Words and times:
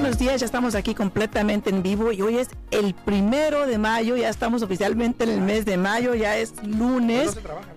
buenos 0.00 0.18
días, 0.18 0.40
ya 0.40 0.46
estamos 0.46 0.74
aquí 0.74 0.94
completamente 0.94 1.68
en 1.68 1.82
vivo 1.82 2.10
y 2.10 2.22
hoy 2.22 2.38
es 2.38 2.48
el 2.70 2.94
primero 2.94 3.66
de 3.66 3.76
mayo, 3.76 4.16
ya 4.16 4.30
estamos 4.30 4.62
oficialmente 4.62 5.24
en 5.24 5.30
el 5.30 5.40
mes 5.42 5.66
de 5.66 5.76
mayo, 5.76 6.14
ya 6.14 6.38
es 6.38 6.54
lunes. 6.64 7.26
No 7.26 7.32
se 7.32 7.40
trabaja, 7.42 7.68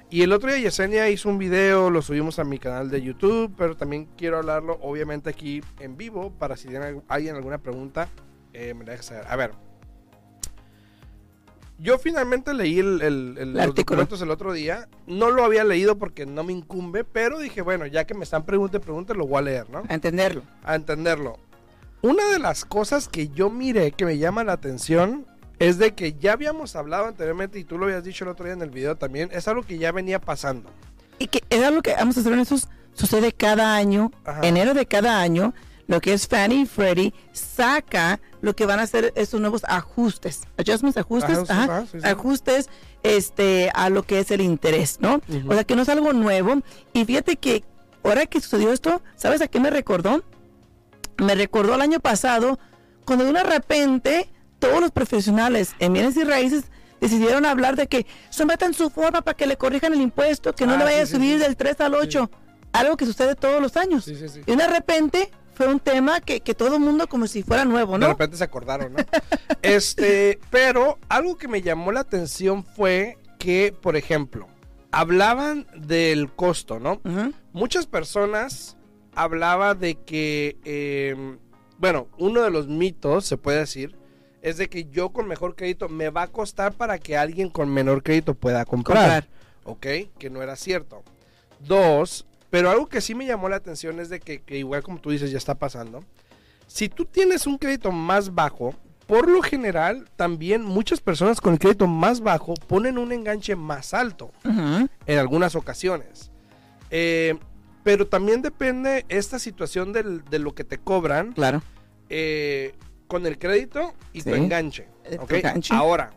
Y 0.09 0.23
el 0.23 0.34
otro 0.34 0.52
día 0.52 0.59
Yesenia 0.59 1.09
hizo 1.09 1.30
un 1.30 1.38
video, 1.38 1.90
lo 1.90 2.02
subimos 2.02 2.40
a 2.40 2.44
mi 2.44 2.59
canal 2.59 2.90
de 2.90 3.02
YouTube, 3.02 3.56
pero 3.58 3.78
también 3.78 4.09
quiero 4.18 4.38
hablarlo 4.38 4.80
obviamente 4.81 5.30
aquí 5.30 5.64
en 5.80 5.96
vivo 5.96 6.34
para 6.38 6.58
si 6.58 6.68
tiene 6.68 7.02
alguien 7.08 7.38
alguna 7.38 7.59
pregunta, 7.59 8.09
eh, 8.52 8.73
me 8.73 8.84
la 8.84 8.92
dejes 8.92 9.06
saber. 9.06 9.28
A 9.30 9.38
ver. 9.38 9.70
Yo 11.82 11.98
finalmente 11.98 12.54
leí 12.54 12.80
el, 12.80 13.02
el- 13.02 13.38
el- 13.40 13.54
los 13.54 13.62
artículo. 13.64 14.02
documentos 14.02 14.22
el 14.22 14.30
otro 14.32 14.54
día. 14.54 14.88
No 15.08 15.32
lo 15.32 15.44
había 15.44 15.64
leído 15.64 15.98
porque 15.98 16.26
no 16.26 16.44
me 16.44 16.54
incumbe, 16.54 17.04
pero 17.04 17.40
dije, 17.40 17.62
bueno, 17.62 17.86
ya 17.88 18.06
que 18.06 18.14
me 18.14 18.24
están 18.24 18.46
preguntando 18.46 18.78
y 18.78 18.86
pregunte, 18.86 19.14
lo 19.16 19.26
voy 19.28 19.40
a 19.40 19.42
leer, 19.42 19.70
¿no? 19.70 19.82
A 19.90 19.94
entenderlo. 19.94 20.44
a 20.64 20.76
entenderlo. 20.76 21.40
Una 22.04 22.26
de 22.32 22.40
las 22.40 22.66
cosas 22.66 23.08
que 23.08 23.30
yo 23.30 23.50
miré 23.50 23.92
que 23.92 24.06
me 24.06 24.18
llama 24.18 24.44
la 24.44 24.54
atención 24.54 25.26
es 25.59 25.78
de 25.78 25.94
que 25.94 26.14
ya 26.14 26.34
habíamos 26.34 26.76
hablado 26.76 27.06
anteriormente 27.06 27.59
y 27.59 27.64
tú 27.64 27.78
lo 27.78 27.86
habías 27.86 28.04
dicho 28.04 28.24
el 28.26 28.30
otro 28.32 28.46
día 28.46 28.54
en 28.54 28.62
el 28.64 28.72
video 28.72 28.96
también, 28.96 29.30
es 29.32 29.48
algo 29.48 29.62
que 29.64 29.78
ya 29.78 29.92
venía 29.92 30.20
pasando. 30.20 30.70
Y 31.20 31.28
que 31.28 31.44
es 31.52 31.64
algo 31.64 31.82
que, 31.84 31.94
vamos 31.94 32.18
a 32.18 32.22
ser 32.24 32.34
honestos, 32.34 32.68
sucede 32.94 33.32
cada 33.32 33.76
año, 33.76 34.12
Ajá. 34.26 34.42
enero 34.42 34.74
de 34.74 34.88
cada 34.88 35.22
año, 35.22 35.54
lo 35.92 36.00
que 36.00 36.14
es 36.14 36.25
Fannie 36.25 36.61
y 36.61 36.66
Freddie 36.66 37.14
saca 37.34 38.22
lo 38.40 38.56
que 38.56 38.66
van 38.66 38.79
a 38.79 38.88
ser 38.88 39.12
estos 39.18 39.41
nuevos 39.41 39.63
ajustes, 39.68 40.40
adjustments, 40.57 40.96
ajustes, 40.97 41.31
Ajustes, 41.31 41.50
ajá, 41.52 41.63
ajá, 41.63 41.85
sí, 41.91 42.00
sí. 42.00 42.07
ajustes 42.07 42.69
este, 43.03 43.69
a 43.74 43.90
lo 43.90 44.03
que 44.03 44.19
es 44.19 44.31
el 44.31 44.40
interés, 44.40 45.00
¿no? 45.02 45.19
O 45.50 45.53
sea, 45.53 45.66
que 45.66 45.75
no 45.75 45.81
es 45.81 45.90
algo 45.90 46.13
nuevo. 46.13 46.62
Y 46.94 47.03
fíjate 47.03 47.35
que 47.35 47.66
ahora 48.06 48.25
que 48.25 48.40
sucedió 48.40 48.72
esto, 48.72 49.02
¿sabes 49.18 49.41
a 49.41 49.50
qué 49.50 49.59
me 49.59 49.69
recordó? 49.69 50.24
Me 51.18 51.35
recordó 51.35 51.75
el 51.75 51.81
año 51.81 52.00
pasado, 52.00 52.58
cuando 53.03 53.25
de 53.25 53.31
una 53.31 53.44
repente 53.44 54.29
todos 54.59 54.79
los 54.79 54.91
profesionales 54.91 55.75
en 55.79 55.91
bienes 55.91 56.16
y 56.16 56.23
raíces 56.23 56.63
decidieron 57.02 57.46
hablar 57.46 57.75
de 57.75 57.88
que 57.88 58.06
sometan 58.29 58.73
su 58.73 58.90
forma 58.91 59.23
para 59.23 59.35
que 59.35 59.46
le 59.46 59.58
corrijan 59.58 59.91
el 59.91 60.00
impuesto, 60.00 60.56
que 60.56 60.66
no 60.66 60.75
Ah, 60.75 60.78
le 60.78 60.84
vaya 60.85 61.06
sí, 61.06 61.16
a 61.16 61.18
subir 61.18 61.38
del 61.38 61.58
3 61.58 61.81
al 61.81 61.96
8, 61.96 62.31
algo 62.72 62.96
que 62.96 63.06
sucede 63.06 63.35
todos 63.35 63.62
los 63.62 63.75
años. 63.75 64.06
Sí, 64.06 64.16
sí, 64.16 64.29
sí. 64.29 64.41
Y 64.46 64.56
de 64.56 64.68
repente 64.68 65.29
fue 65.61 65.72
un 65.72 65.79
tema 65.79 66.22
que, 66.22 66.41
que 66.41 66.55
todo 66.55 66.77
el 66.77 66.81
mundo 66.81 67.07
como 67.07 67.27
si 67.27 67.44
fuera 67.44 67.66
nuevo, 67.66 67.94
De 67.94 67.99
¿no? 67.99 68.07
repente 68.07 68.35
se 68.35 68.44
acordaron, 68.44 68.94
¿no? 68.94 68.99
este, 69.61 70.39
pero 70.49 70.97
algo 71.07 71.38
que 71.38 71.47
me 71.47 71.61
llamó 71.61 71.91
la 71.91 71.99
atención 71.99 72.63
fue 72.63 73.19
que, 73.38 73.72
por 73.79 73.95
ejemplo, 73.95 74.47
hablaban 74.91 75.67
del 75.75 76.31
costo, 76.31 76.79
¿no? 76.79 76.99
Muchas 77.53 77.85
personas 77.85 78.75
hablaba 79.13 79.75
de 79.75 79.95
que, 79.95 80.57
eh, 80.66 81.38
bueno, 81.78 82.07
uno 82.17 82.41
de 82.41 82.49
los 82.49 82.67
mitos, 82.67 83.25
se 83.28 83.38
puede 83.38 83.59
decir, 83.59 83.95
es 84.41 84.57
de 84.57 84.67
que 84.67 84.85
yo 84.85 85.09
con 85.09 85.28
mejor 85.28 85.55
crédito 85.55 85.89
me 85.89 86.09
va 86.09 86.23
a 86.23 86.28
costar 86.28 86.73
para 86.73 86.97
que 86.97 87.17
alguien 87.17 87.51
con 87.51 87.69
menor 87.72 88.01
crédito 88.01 88.33
pueda 88.33 88.66
comprar. 88.66 89.25
Comprar. 89.25 89.28
¿Ok? 89.66 90.09
Que 90.17 90.31
no 90.31 90.41
era 90.41 90.55
cierto. 90.55 91.03
Dos, 91.59 92.25
pero 92.51 92.69
algo 92.69 92.88
que 92.88 93.01
sí 93.01 93.16
me 93.16 93.25
llamó 93.25 93.50
la 93.50 93.56
atención 93.56 94.00
es 94.00 94.09
de 94.09 94.19
que, 94.19 94.41
que 94.44 94.57
igual 94.59 94.84
como 94.84 95.00
tú 95.00 95.09
dices 95.09 95.31
ya 95.31 95.39
está 95.39 95.56
pasando. 95.56 96.03
Si 96.67 96.88
tú 96.89 97.06
tienes 97.06 97.47
un 97.47 97.57
crédito 97.57 97.91
más 97.91 98.34
bajo, 98.35 98.75
por 99.07 99.28
lo 99.28 99.41
general 99.41 100.07
también 100.16 100.61
muchas 100.63 101.01
personas 101.01 101.41
con 101.41 101.53
el 101.53 101.59
crédito 101.59 101.88
más 101.88 102.22
bajo 102.22 102.53
ponen 102.53 102.97
un 102.97 103.11
enganche 103.11 103.56
más 103.56 103.94
alto 103.94 104.31
en 104.44 105.17
algunas 105.19 105.56
ocasiones. 105.56 106.31
Eh, 106.91 107.38
pero 107.84 108.07
también 108.07 108.41
depende 108.41 109.06
esta 109.09 109.40
situación 109.40 109.91
del- 109.91 110.23
de 110.25 110.40
lo 110.40 110.53
que 110.53 110.63
te 110.63 110.78
cobran 110.78 111.34
Claro. 111.34 111.61
eh, 112.09 112.73
con 113.07 113.25
el 113.25 113.38
crédito 113.40 113.94
y 114.13 114.22
tu 114.22 114.29
enganche. 114.35 114.88
Eh, 115.06 115.17
enganche. 115.29 115.73
Ahora, 115.73 116.11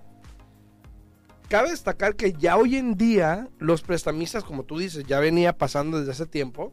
cabe 1.54 1.70
destacar 1.70 2.16
que 2.16 2.32
ya 2.32 2.56
hoy 2.56 2.74
en 2.74 2.96
día 2.96 3.46
los 3.60 3.82
prestamistas, 3.82 4.42
como 4.42 4.64
tú 4.64 4.76
dices, 4.76 5.04
ya 5.06 5.20
venía 5.20 5.56
pasando 5.56 6.00
desde 6.00 6.10
hace 6.10 6.26
tiempo, 6.26 6.72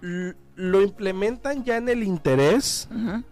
lo 0.00 0.80
implementan 0.80 1.64
ya 1.64 1.76
en 1.76 1.90
el 1.90 2.02
interés 2.02 2.88
Ujú. 2.90 3.22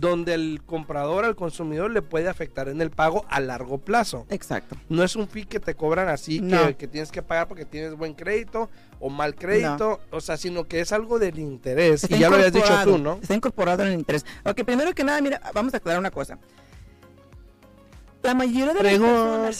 donde 0.00 0.34
el 0.34 0.60
comprador 0.66 1.24
al 1.24 1.36
consumidor 1.36 1.92
le 1.92 2.02
puede 2.02 2.28
afectar 2.28 2.68
en 2.68 2.80
el 2.80 2.90
pago 2.90 3.24
a 3.28 3.38
largo 3.38 3.78
plazo. 3.78 4.26
Exacto. 4.30 4.74
No 4.88 5.04
es 5.04 5.14
un 5.14 5.28
fee 5.28 5.44
que 5.44 5.60
te 5.60 5.76
cobran 5.76 6.08
así 6.08 6.40
que, 6.40 6.44
No. 6.46 6.76
que 6.76 6.88
tienes 6.88 7.12
que 7.12 7.22
pagar 7.22 7.46
porque 7.46 7.64
tienes 7.64 7.94
buen 7.94 8.14
crédito 8.14 8.68
o 8.98 9.10
mal 9.10 9.36
crédito, 9.36 10.00
o 10.10 10.20
sea, 10.20 10.36
sino 10.36 10.64
que 10.64 10.80
es 10.80 10.90
algo 10.90 11.20
del 11.20 11.38
interés. 11.38 12.02
Está 12.02 12.16
y 12.16 12.18
ya 12.18 12.28
lo 12.30 12.34
habías 12.34 12.52
dicho 12.52 12.72
tú, 12.82 12.98
¿no? 12.98 13.20
Está 13.22 13.34
incorporado 13.36 13.84
en 13.84 13.90
el 13.92 13.98
interés. 14.00 14.26
Ok, 14.44 14.64
primero 14.64 14.92
que 14.92 15.04
nada, 15.04 15.20
mira, 15.20 15.40
vamos 15.54 15.72
a 15.72 15.76
aclarar 15.76 16.00
una 16.00 16.10
cosa. 16.10 16.36
La 18.22 18.34
mayoría 18.34 18.72
de 18.74 18.82
las 18.82 18.92
personas... 18.92 19.56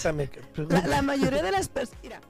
Pregúntame. 0.52 0.88
La, 0.88 0.96
la 0.96 1.02
mayoría 1.02 1.42
de 1.42 1.50
las 1.52 1.68
personas, 1.68 2.02
mira, 2.02 2.20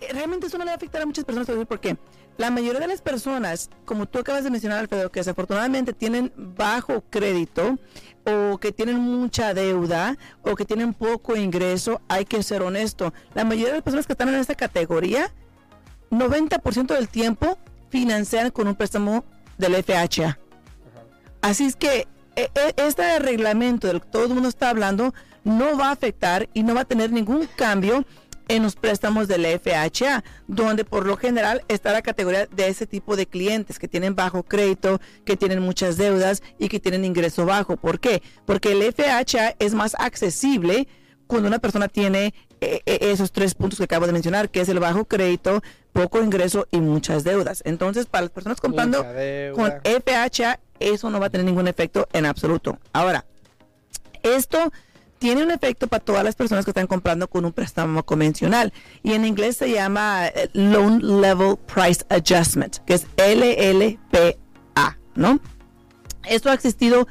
eh, 0.00 0.08
realmente 0.12 0.46
eso 0.46 0.58
no 0.58 0.64
le 0.64 0.68
va 0.70 0.74
a 0.74 0.76
afectar 0.76 1.02
a 1.02 1.06
muchas 1.06 1.24
personas, 1.24 1.66
por 1.66 1.80
qué. 1.80 1.96
La 2.38 2.50
mayoría 2.50 2.80
de 2.80 2.86
las 2.88 3.00
personas, 3.00 3.70
como 3.86 4.06
tú 4.06 4.18
acabas 4.18 4.44
de 4.44 4.50
mencionar, 4.50 4.78
Alfredo, 4.78 5.10
que 5.10 5.20
desafortunadamente 5.20 5.92
tienen 5.94 6.32
bajo 6.36 7.02
crédito 7.08 7.78
o 8.24 8.58
que 8.58 8.72
tienen 8.72 8.98
mucha 8.98 9.54
deuda 9.54 10.18
o 10.42 10.54
que 10.54 10.66
tienen 10.66 10.92
poco 10.92 11.34
ingreso, 11.36 12.02
hay 12.08 12.26
que 12.26 12.42
ser 12.42 12.60
honesto. 12.62 13.14
La 13.34 13.44
mayoría 13.44 13.68
de 13.68 13.74
las 13.74 13.82
personas 13.82 14.06
que 14.06 14.12
están 14.12 14.28
en 14.28 14.34
esta 14.34 14.54
categoría, 14.54 15.32
90% 16.10 16.94
del 16.94 17.08
tiempo 17.08 17.58
financian 17.88 18.50
con 18.50 18.68
un 18.68 18.74
préstamo 18.74 19.24
del 19.56 19.82
FHA. 19.82 20.38
Así 21.40 21.64
es 21.64 21.76
que 21.76 22.06
e- 22.36 22.50
e- 22.54 22.74
este 22.76 23.18
reglamento 23.18 23.86
del 23.86 24.02
que 24.02 24.08
todo 24.08 24.24
el 24.24 24.34
mundo 24.34 24.48
está 24.48 24.68
hablando 24.68 25.14
no 25.46 25.78
va 25.78 25.88
a 25.88 25.92
afectar 25.92 26.48
y 26.54 26.64
no 26.64 26.74
va 26.74 26.80
a 26.80 26.84
tener 26.84 27.12
ningún 27.12 27.46
cambio 27.54 28.04
en 28.48 28.64
los 28.64 28.74
préstamos 28.74 29.28
del 29.28 29.46
FHA, 29.46 30.24
donde 30.48 30.84
por 30.84 31.06
lo 31.06 31.16
general 31.16 31.62
está 31.68 31.92
la 31.92 32.02
categoría 32.02 32.46
de 32.46 32.68
ese 32.68 32.86
tipo 32.86 33.16
de 33.16 33.26
clientes 33.26 33.78
que 33.78 33.88
tienen 33.88 34.16
bajo 34.16 34.42
crédito, 34.42 35.00
que 35.24 35.36
tienen 35.36 35.60
muchas 35.60 35.96
deudas 35.96 36.42
y 36.58 36.68
que 36.68 36.80
tienen 36.80 37.04
ingreso 37.04 37.46
bajo. 37.46 37.76
¿Por 37.76 38.00
qué? 38.00 38.22
Porque 38.44 38.72
el 38.72 38.82
FHA 38.92 39.54
es 39.58 39.74
más 39.74 39.94
accesible 39.98 40.88
cuando 41.28 41.48
una 41.48 41.60
persona 41.60 41.88
tiene 41.88 42.34
eh, 42.60 42.80
eh, 42.86 42.98
esos 43.02 43.30
tres 43.30 43.54
puntos 43.54 43.78
que 43.78 43.84
acabo 43.84 44.06
de 44.06 44.12
mencionar, 44.12 44.50
que 44.50 44.60
es 44.60 44.68
el 44.68 44.80
bajo 44.80 45.04
crédito, 45.04 45.62
poco 45.92 46.22
ingreso 46.22 46.66
y 46.72 46.80
muchas 46.80 47.22
deudas. 47.22 47.62
Entonces, 47.64 48.06
para 48.06 48.22
las 48.22 48.30
personas 48.32 48.60
comprando 48.60 49.04
con 49.54 49.72
FHA, 49.84 50.58
eso 50.80 51.10
no 51.10 51.20
va 51.20 51.26
a 51.26 51.30
tener 51.30 51.46
ningún 51.46 51.68
efecto 51.68 52.08
en 52.12 52.26
absoluto. 52.26 52.78
Ahora, 52.92 53.24
esto 54.22 54.72
tiene 55.26 55.42
un 55.42 55.50
efecto 55.50 55.88
para 55.88 56.04
todas 56.04 56.22
las 56.22 56.36
personas 56.36 56.64
que 56.64 56.70
están 56.70 56.86
comprando 56.86 57.26
con 57.26 57.44
un 57.44 57.52
préstamo 57.52 58.04
convencional. 58.04 58.72
Y 59.02 59.14
en 59.14 59.24
inglés 59.24 59.56
se 59.56 59.68
llama 59.68 60.28
eh, 60.28 60.48
Loan 60.52 61.00
Level 61.20 61.56
Price 61.66 62.06
Adjustment, 62.10 62.76
que 62.84 62.94
es 62.94 63.08
LLPA, 63.16 64.96
¿no? 65.16 65.40
Esto 66.28 66.48
ha 66.48 66.54
existido 66.54 67.08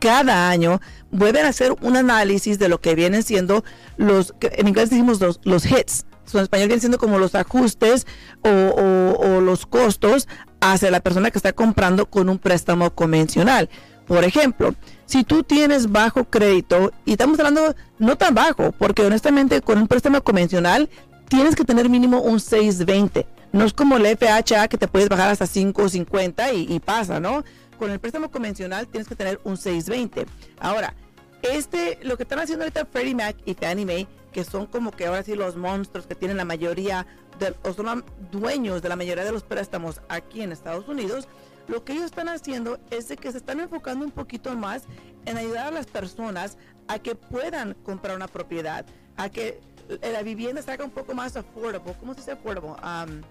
cada 0.00 0.48
año. 0.48 0.80
Vuelven 1.10 1.44
a 1.44 1.50
hacer 1.50 1.74
un 1.82 1.98
análisis 1.98 2.58
de 2.58 2.70
lo 2.70 2.80
que 2.80 2.94
vienen 2.94 3.22
siendo 3.22 3.62
los, 3.98 4.34
en 4.40 4.66
inglés 4.66 4.88
decimos 4.88 5.20
los, 5.20 5.38
los 5.44 5.66
hits, 5.66 6.06
en 6.32 6.40
español 6.40 6.68
vienen 6.68 6.80
siendo 6.80 6.96
como 6.96 7.18
los 7.18 7.34
ajustes 7.34 8.06
o, 8.44 8.48
o, 8.48 9.40
los 9.42 9.66
costos 9.66 10.26
hacia 10.62 10.90
la 10.90 11.00
persona 11.00 11.30
que 11.30 11.38
está 11.38 11.52
comprando 11.52 12.06
con 12.06 12.30
un 12.30 12.38
préstamo 12.38 12.94
convencional. 12.94 13.68
Por 14.08 14.24
ejemplo, 14.24 14.74
si 15.04 15.22
tú 15.22 15.42
tienes 15.42 15.92
bajo 15.92 16.24
crédito, 16.24 16.92
y 17.04 17.12
estamos 17.12 17.38
hablando 17.38 17.76
no 17.98 18.16
tan 18.16 18.34
bajo, 18.34 18.72
porque 18.72 19.02
honestamente 19.02 19.60
con 19.60 19.78
un 19.78 19.86
préstamo 19.86 20.22
convencional 20.22 20.88
tienes 21.28 21.54
que 21.54 21.64
tener 21.64 21.88
mínimo 21.90 22.22
un 22.22 22.40
620. 22.40 23.26
No 23.52 23.64
es 23.64 23.74
como 23.74 23.98
el 23.98 24.06
FHA 24.16 24.68
que 24.68 24.78
te 24.78 24.88
puedes 24.88 25.08
bajar 25.08 25.28
hasta 25.28 25.46
550 25.46 26.52
y, 26.54 26.66
y 26.72 26.80
pasa, 26.80 27.20
¿no? 27.20 27.44
Con 27.78 27.90
el 27.90 28.00
préstamo 28.00 28.30
convencional 28.30 28.88
tienes 28.88 29.08
que 29.08 29.14
tener 29.14 29.40
un 29.44 29.56
620. 29.56 30.26
Ahora, 30.58 30.94
este, 31.42 31.98
lo 32.02 32.16
que 32.16 32.24
están 32.24 32.40
haciendo 32.40 32.64
ahorita 32.64 32.86
Freddie 32.86 33.14
Mac 33.14 33.36
y 33.44 33.54
Fannie 33.54 33.84
Mae, 33.84 34.06
que 34.32 34.42
son 34.42 34.66
como 34.66 34.90
que 34.90 35.06
ahora 35.06 35.22
sí 35.22 35.34
los 35.34 35.56
monstruos 35.56 36.06
que 36.06 36.14
tienen 36.14 36.36
la 36.36 36.44
mayoría, 36.44 37.06
de, 37.38 37.54
o 37.62 37.72
son 37.72 38.04
dueños 38.32 38.82
de 38.82 38.88
la 38.88 38.96
mayoría 38.96 39.24
de 39.24 39.32
los 39.32 39.44
préstamos 39.44 40.00
aquí 40.08 40.42
en 40.42 40.52
Estados 40.52 40.88
Unidos, 40.88 41.28
lo 41.68 41.84
que 41.84 41.92
ellos 41.92 42.06
están 42.06 42.28
haciendo 42.28 42.78
es 42.90 43.08
de 43.08 43.16
que 43.16 43.30
se 43.30 43.38
están 43.38 43.60
enfocando 43.60 44.04
un 44.04 44.10
poquito 44.10 44.56
más 44.56 44.84
en 45.26 45.36
ayudar 45.36 45.66
a 45.68 45.70
las 45.70 45.86
personas 45.86 46.56
a 46.88 46.98
que 46.98 47.14
puedan 47.14 47.74
comprar 47.74 48.16
una 48.16 48.26
propiedad, 48.26 48.86
a 49.16 49.28
que 49.28 49.60
la 50.02 50.22
vivienda 50.22 50.62
se 50.62 50.70
haga 50.70 50.84
un 50.84 50.90
poco 50.90 51.14
más 51.14 51.36
affordable. 51.36 51.94
¿Cómo 52.00 52.14
se 52.14 52.20
dice 52.20 52.32
affordable? 52.32 52.70
Um, 52.70 53.22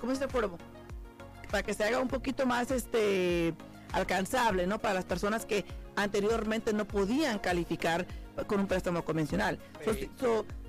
¿cómo 0.00 0.12
se 0.12 0.12
dice 0.14 0.24
affordable? 0.24 0.58
Para 1.50 1.62
que 1.62 1.74
se 1.74 1.84
haga 1.84 2.00
un 2.00 2.08
poquito 2.08 2.44
más 2.46 2.70
este 2.70 3.54
alcanzable, 3.92 4.66
¿no? 4.66 4.78
Para 4.78 4.94
las 4.94 5.04
personas 5.04 5.46
que 5.46 5.64
anteriormente 5.96 6.72
no 6.72 6.86
podían 6.86 7.38
calificar 7.38 8.06
con 8.46 8.60
un 8.60 8.66
préstamo 8.66 9.04
convencional. 9.04 9.58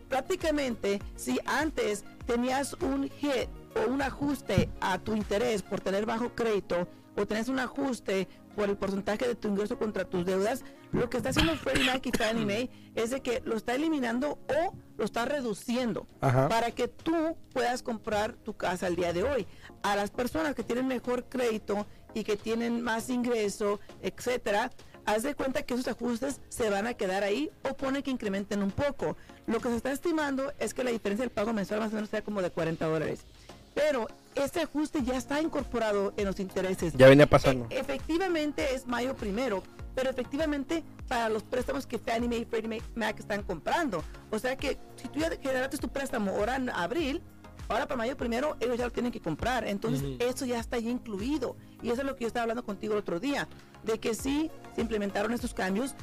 prácticamente, 0.10 1.02
si 1.16 1.40
antes 1.46 2.04
tenías 2.26 2.74
un 2.74 3.10
hit 3.10 3.48
o 3.76 3.90
un 3.90 4.02
ajuste 4.02 4.70
a 4.80 5.00
tu 5.00 5.16
interés 5.16 5.62
por 5.62 5.80
tener 5.80 6.06
bajo 6.06 6.34
crédito 6.36 6.88
o 7.16 7.26
tenés 7.26 7.50
un 7.50 7.60
ajuste 7.60 8.28
por 8.56 8.70
el 8.70 8.78
porcentaje 8.78 9.28
de 9.28 9.36
tu 9.36 9.48
ingreso 9.48 9.78
contra 9.78 10.06
tus 10.06 10.26
deudas, 10.26 10.64
lo 10.92 11.10
que 11.10 11.18
está 11.18 11.30
haciendo 11.30 11.56
Freddie 11.56 11.86
Mac 11.86 12.06
y 12.06 12.12
Fannie 12.12 12.46
Mae 12.46 12.70
es 12.96 13.12
de 13.12 13.22
que 13.22 13.42
lo 13.46 13.56
está 13.56 13.76
eliminando 13.76 14.40
o 14.50 14.74
lo 14.98 15.06
está 15.06 15.26
reduciendo 15.26 16.06
para 16.20 16.72
que 16.72 16.88
tú 16.88 17.38
puedas 17.54 17.82
comprar 17.82 18.34
tu 18.34 18.56
casa 18.56 18.88
al 18.88 18.96
día 18.96 19.14
de 19.14 19.24
hoy. 19.24 19.48
A 19.84 19.96
las 19.96 20.12
personas 20.12 20.54
que 20.54 20.64
tienen 20.64 20.88
mejor 20.88 21.26
crédito 21.26 21.88
y 22.14 22.24
que 22.24 22.36
tienen 22.36 22.82
más 22.82 23.10
ingreso, 23.10 23.80
etcétera, 24.02 24.70
haz 25.06 25.24
de 25.24 25.34
cuenta 25.34 25.64
que 25.64 25.74
esos 25.74 25.88
ajustes 25.88 26.42
se 26.50 26.70
van 26.70 26.88
a 26.88 26.94
quedar 26.94 27.24
ahí 27.24 27.50
o 27.70 27.76
pone 27.76 28.04
que 28.04 28.12
incrementen 28.12 28.62
un 28.62 28.72
poco. 28.72 29.16
Lo 29.48 29.60
que 29.60 29.70
se 29.70 29.78
está 29.78 29.92
estimando 29.92 30.54
es 30.60 30.74
que 30.74 30.84
la 30.84 30.92
diferencia 30.92 31.24
del 31.24 31.32
pago 31.32 31.54
mensual 31.54 31.80
más 31.80 31.92
o 31.92 31.96
menos 31.96 32.10
sea 32.10 32.22
como 32.22 32.42
de 32.42 32.52
40 32.52 32.86
dólares. 32.86 33.26
Pero 33.74 34.08
este 34.36 34.62
ajuste 34.62 35.04
ya 35.04 35.18
está 35.18 35.42
incorporado 35.42 36.14
en 36.18 36.26
los 36.26 36.40
intereses. 36.40 36.94
Ya 36.96 37.08
venía 37.08 37.28
pasando. 37.28 37.68
E, 37.70 37.80
efectivamente 37.80 38.74
es 38.74 38.88
mayo 38.88 39.16
primero, 39.16 39.64
pero 39.96 40.10
efectivamente 40.10 40.84
para 41.08 41.30
los 41.30 41.44
préstamos 41.44 41.86
que 41.86 41.98
Fannie 42.00 42.30
Mae 42.30 42.40
y 42.40 42.46
Freddie 42.46 42.82
Mac 42.96 43.20
están 43.20 43.44
comprando. 43.44 44.04
O 44.30 44.40
sea 44.40 44.56
que 44.56 44.78
si 44.96 45.08
tú 45.10 45.20
ya 45.20 45.30
generaste 45.42 45.78
tu 45.78 45.90
préstamo 45.90 46.32
ahora 46.32 46.56
en 46.56 46.70
abril, 46.70 47.22
ahora 47.68 47.86
para 47.88 47.98
mayo 47.98 48.16
primero 48.18 48.56
ellos 48.60 48.78
ya 48.78 48.86
lo 48.86 48.92
tienen 48.92 49.12
que 49.12 49.20
comprar. 49.20 49.68
Entonces 49.68 50.04
eso 50.20 50.46
ya 50.46 50.60
está 50.60 50.80
ya 50.80 50.90
incluido. 50.90 51.56
Y 51.82 51.90
eso 51.90 52.02
es 52.02 52.08
lo 52.08 52.16
que 52.16 52.22
yo 52.22 52.28
estaba 52.28 52.44
hablando 52.44 52.64
contigo 52.64 52.94
el 52.94 53.00
otro 53.00 53.20
día, 53.20 53.48
de 53.84 54.00
que 54.00 54.14
sí 54.14 54.50
se 54.76 54.82
implementaron 54.82 55.34
estos 55.34 55.54
cambios 55.54 55.96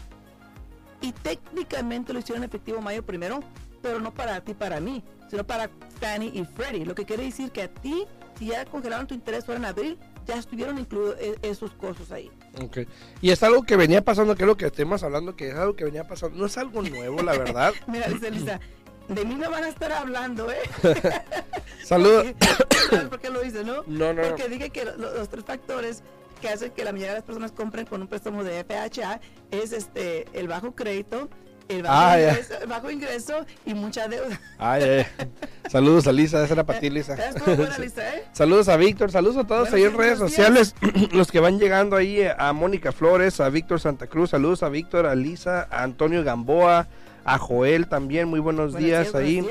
y 1.01 1.13
técnicamente 1.13 2.13
lo 2.13 2.19
hicieron 2.19 2.45
efectivo 2.45 2.81
mayo 2.81 3.05
primero, 3.05 3.41
pero 3.81 4.01
no 4.01 4.13
para 4.13 4.41
ti, 4.41 4.55
para 4.55 4.81
mí, 4.81 5.03
sino 5.29 5.47
para 5.47 5.71
Fanny 6.01 6.31
y 6.35 6.45
Freddy. 6.45 6.85
Lo 6.85 6.95
que 6.95 7.05
quiere 7.05 7.25
decir 7.25 7.51
que 7.51 7.63
a 7.63 7.69
ti, 7.69 8.07
si 8.39 8.47
ya 8.47 8.65
congelaron 8.65 9.07
tu 9.07 9.15
interés 9.15 9.49
ahora 9.49 9.59
en 9.59 9.65
abril, 9.65 9.99
ya 10.27 10.37
estuvieron 10.37 10.79
incluidos 10.79 11.17
e, 11.19 11.37
esos 11.43 11.73
costos 11.73 12.13
ahí. 12.13 12.31
Ok. 12.63 12.79
Y 13.23 13.31
es 13.31 13.43
algo 13.43 13.63
que 13.63 13.77
venía 13.77 14.05
pasando, 14.05 14.37
que 14.37 14.43
es 14.43 14.47
lo 14.47 14.57
que 14.57 14.67
estamos 14.67 15.03
hablando, 15.03 15.37
que 15.37 15.49
es 15.49 15.55
algo 15.55 15.75
que 15.75 15.85
venía 15.85 16.07
pasando. 16.07 16.37
No 16.37 16.47
es 16.47 16.59
algo 16.59 16.83
nuevo, 16.83 17.23
la 17.23 17.33
verdad. 17.33 17.73
Mira, 17.87 18.09
dice 18.09 18.31
Lisa, 18.31 18.61
de 19.09 19.25
mí 19.25 19.35
no 19.35 19.51
van 19.51 19.65
a 19.65 19.69
estar 19.69 19.91
hablando, 19.93 20.51
¿eh? 20.51 20.61
Saludos. 21.85 22.27
¿Por 23.09 23.21
qué 23.21 23.31
lo 23.31 23.41
dice, 23.41 23.65
no? 23.65 23.83
No, 23.87 24.13
no. 24.13 24.23
Porque 24.23 24.49
dije 24.49 24.71
que 24.71 24.85
los, 24.85 25.29
tres 25.29 25.45
factores 25.45 26.03
que 26.43 26.49
hacen 26.51 26.71
que 26.71 26.85
la 26.85 26.93
mayoría 26.93 27.13
de 27.13 27.19
las 27.19 27.25
personas 27.25 27.53
compren 27.53 27.87
con 27.87 28.03
un 28.03 28.09
préstamo 28.09 28.45
de 28.45 28.65
FHA 28.65 29.21
es 29.51 29.73
este 29.73 30.27
el 30.39 30.47
bajo 30.47 30.73
crédito, 30.75 31.29
el 31.69 31.83
bajo, 31.83 31.95
ah, 31.95 32.19
ingreso, 32.19 32.55
bajo 32.67 32.91
ingreso, 32.91 33.47
y 33.67 33.75
mucha 33.75 34.09
deuda. 34.09 34.41
Ay, 34.59 35.07
Saludos 35.69 36.07
a 36.07 36.13
Lisa, 36.13 36.43
esa 36.43 36.55
era 36.55 36.65
para 36.65 36.81
ti, 36.81 36.89
Lisa. 36.89 37.17
Lisa 37.79 38.17
¿eh? 38.17 38.25
Saludos 38.33 38.69
a 38.69 38.77
Víctor, 38.77 39.11
saludos 39.11 39.37
a 39.37 39.47
todos 39.47 39.73
ahí 39.73 39.85
en 39.85 39.97
redes 39.97 40.19
sociales, 40.19 40.75
los 41.13 41.31
que 41.31 41.41
van 41.41 41.59
llegando 41.59 41.97
ahí, 41.97 42.23
a 42.37 42.53
Mónica 42.53 42.93
Flores, 42.93 43.41
a 43.41 43.49
Víctor 43.51 43.81
Santa 43.81 44.07
Cruz, 44.07 44.31
saludos 44.31 44.63
a 44.63 44.69
Víctor, 44.69 45.07
a 45.07 45.15
Lisa, 45.15 45.69
a 45.71 45.83
Antonio 45.83 46.25
Gamboa, 46.25 46.89
a 47.25 47.39
Joel 47.39 47.89
también, 47.89 48.29
muy 48.29 48.41
buenos, 48.41 48.75
días, 48.75 49.15
ahí. 49.15 49.47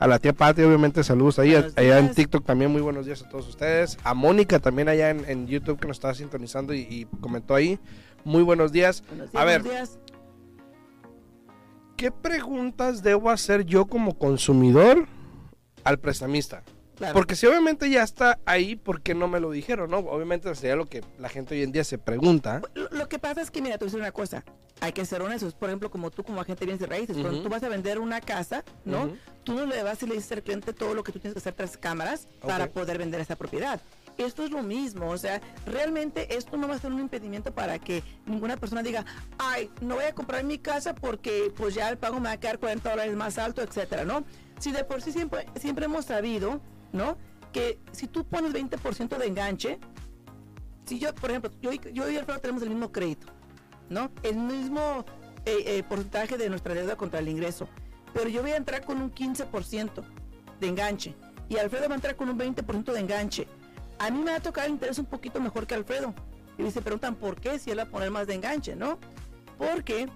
A 0.00 0.06
la 0.06 0.18
tía 0.18 0.32
Pati, 0.32 0.62
obviamente, 0.62 1.04
saludos 1.04 1.38
ahí. 1.38 1.54
allá 1.54 1.98
en 1.98 2.12
TikTok 2.12 2.44
también, 2.44 2.72
muy 2.72 2.80
buenos 2.80 3.06
días 3.06 3.22
a 3.22 3.28
todos 3.28 3.46
ustedes. 3.48 3.98
A 4.02 4.14
Mónica 4.14 4.58
también 4.58 4.88
allá 4.88 5.10
en, 5.10 5.46
YouTube 5.46 5.78
que 5.78 5.86
nos 5.86 5.98
estaba 5.98 6.14
sintonizando 6.14 6.74
y, 6.74 7.06
comentó 7.20 7.54
ahí. 7.54 7.78
Muy 8.24 8.42
buenos 8.42 8.72
días. 8.72 9.04
a 9.34 9.44
ver, 9.44 9.62
¿qué 12.00 12.10
preguntas 12.10 13.02
debo 13.02 13.28
hacer 13.28 13.66
yo 13.66 13.84
como 13.84 14.16
consumidor 14.16 15.06
al 15.84 15.98
prestamista? 15.98 16.62
Porque 17.12 17.36
si 17.36 17.46
obviamente 17.46 17.90
ya 17.90 18.02
está 18.02 18.38
ahí, 18.46 18.74
¿por 18.74 19.02
qué 19.02 19.14
no 19.14 19.28
me 19.28 19.38
lo 19.38 19.50
dijeron? 19.50 19.90
No, 19.90 19.98
obviamente 19.98 20.54
sería 20.54 20.76
lo 20.76 20.86
que 20.86 21.04
la 21.18 21.28
gente 21.28 21.54
hoy 21.54 21.62
en 21.62 21.72
día 21.72 21.84
se 21.84 21.98
pregunta. 21.98 22.62
Lo, 22.74 23.06
que 23.06 23.18
pasa 23.18 23.42
es 23.42 23.50
que, 23.50 23.60
mira, 23.60 23.76
te 23.76 23.84
voy 23.84 23.88
a 23.88 23.90
decir 23.90 24.00
una 24.00 24.12
cosa. 24.12 24.44
Hay 24.80 24.92
que 24.92 25.04
ser 25.04 25.20
honestos. 25.20 25.52
Por 25.54 25.68
ejemplo, 25.68 25.90
como 25.90 26.10
tú, 26.10 26.24
como 26.24 26.40
agente 26.40 26.60
de 26.60 26.66
bienes 26.66 26.80
de 26.80 26.86
raíces, 26.86 27.18
cuando 27.18 27.42
tú 27.42 27.50
vas 27.50 27.62
a 27.62 27.68
vender 27.68 27.98
una 27.98 28.22
casa, 28.22 28.64
¿no? 28.86 29.12
Tú 29.44 29.54
no 29.54 29.66
le 29.66 29.82
vas 29.82 30.02
y 30.02 30.06
le 30.06 30.14
dices 30.14 30.32
al 30.32 30.42
cliente 30.42 30.72
todo 30.72 30.94
lo 30.94 31.02
que 31.02 31.12
tú 31.12 31.18
tienes 31.18 31.34
que 31.34 31.40
hacer 31.40 31.52
tras 31.52 31.76
cámaras 31.76 32.28
para 32.40 32.68
poder 32.68 32.96
vender 32.96 33.20
esa 33.20 33.36
propiedad. 33.36 33.78
Esto 34.20 34.44
es 34.44 34.50
lo 34.50 34.62
mismo, 34.62 35.08
o 35.08 35.18
sea, 35.18 35.40
realmente 35.66 36.36
esto 36.36 36.56
no 36.56 36.68
va 36.68 36.74
a 36.74 36.78
ser 36.78 36.92
un 36.92 37.00
impedimento 37.00 37.52
para 37.52 37.78
que 37.78 38.02
ninguna 38.26 38.56
persona 38.56 38.82
diga, 38.82 39.04
ay, 39.38 39.70
no 39.80 39.96
voy 39.96 40.04
a 40.04 40.14
comprar 40.14 40.44
mi 40.44 40.58
casa 40.58 40.94
porque 40.94 41.52
pues 41.56 41.74
ya 41.74 41.88
el 41.88 41.98
pago 41.98 42.20
me 42.20 42.28
va 42.28 42.32
a 42.32 42.40
quedar 42.40 42.58
40 42.58 42.90
dólares 42.90 43.16
más 43.16 43.38
alto, 43.38 43.62
etcétera, 43.62 44.04
¿no? 44.04 44.24
Si 44.58 44.72
de 44.72 44.84
por 44.84 45.00
sí 45.00 45.10
siempre, 45.10 45.46
siempre 45.56 45.86
hemos 45.86 46.04
sabido 46.04 46.60
¿no? 46.92 47.16
Que 47.52 47.78
si 47.92 48.06
tú 48.06 48.24
pones 48.24 48.52
20% 48.52 49.16
de 49.16 49.26
enganche, 49.26 49.78
si 50.86 50.98
yo, 50.98 51.14
por 51.14 51.30
ejemplo, 51.30 51.50
yo, 51.60 51.72
y 51.72 52.16
Alfredo 52.16 52.40
tenemos 52.40 52.62
el 52.62 52.70
mismo 52.70 52.92
crédito, 52.92 53.26
¿no? 53.88 54.10
El 54.22 54.36
mismo 54.36 55.04
eh, 55.44 55.62
eh, 55.66 55.82
porcentaje 55.88 56.36
de 56.36 56.48
nuestra 56.48 56.74
deuda 56.74 56.96
contra 56.96 57.20
el 57.20 57.28
ingreso, 57.28 57.68
pero 58.12 58.28
yo 58.28 58.42
voy 58.42 58.52
a 58.52 58.56
entrar 58.56 58.84
con 58.84 59.00
un 59.00 59.12
15% 59.12 60.02
de 60.58 60.66
enganche 60.66 61.14
y 61.48 61.56
Alfredo 61.56 61.88
va 61.88 61.94
a 61.94 61.96
entrar 61.96 62.16
con 62.16 62.28
un 62.28 62.38
20% 62.38 62.92
de 62.92 63.00
enganche. 63.00 63.48
A 64.00 64.10
mí 64.10 64.18
me 64.18 64.30
va 64.30 64.38
a 64.38 64.40
tocar 64.40 64.64
el 64.64 64.72
interés 64.72 64.98
un 64.98 65.04
poquito 65.04 65.40
mejor 65.40 65.66
que 65.66 65.74
Alfredo. 65.74 66.14
Y 66.56 66.70
se 66.70 66.80
preguntan 66.80 67.14
por 67.14 67.38
qué 67.38 67.58
si 67.58 67.70
él 67.70 67.78
va 67.78 67.82
a 67.82 67.86
poner 67.86 68.10
más 68.10 68.26
de 68.26 68.34
enganche, 68.34 68.74
¿no? 68.74 68.98
Porque 69.58 70.08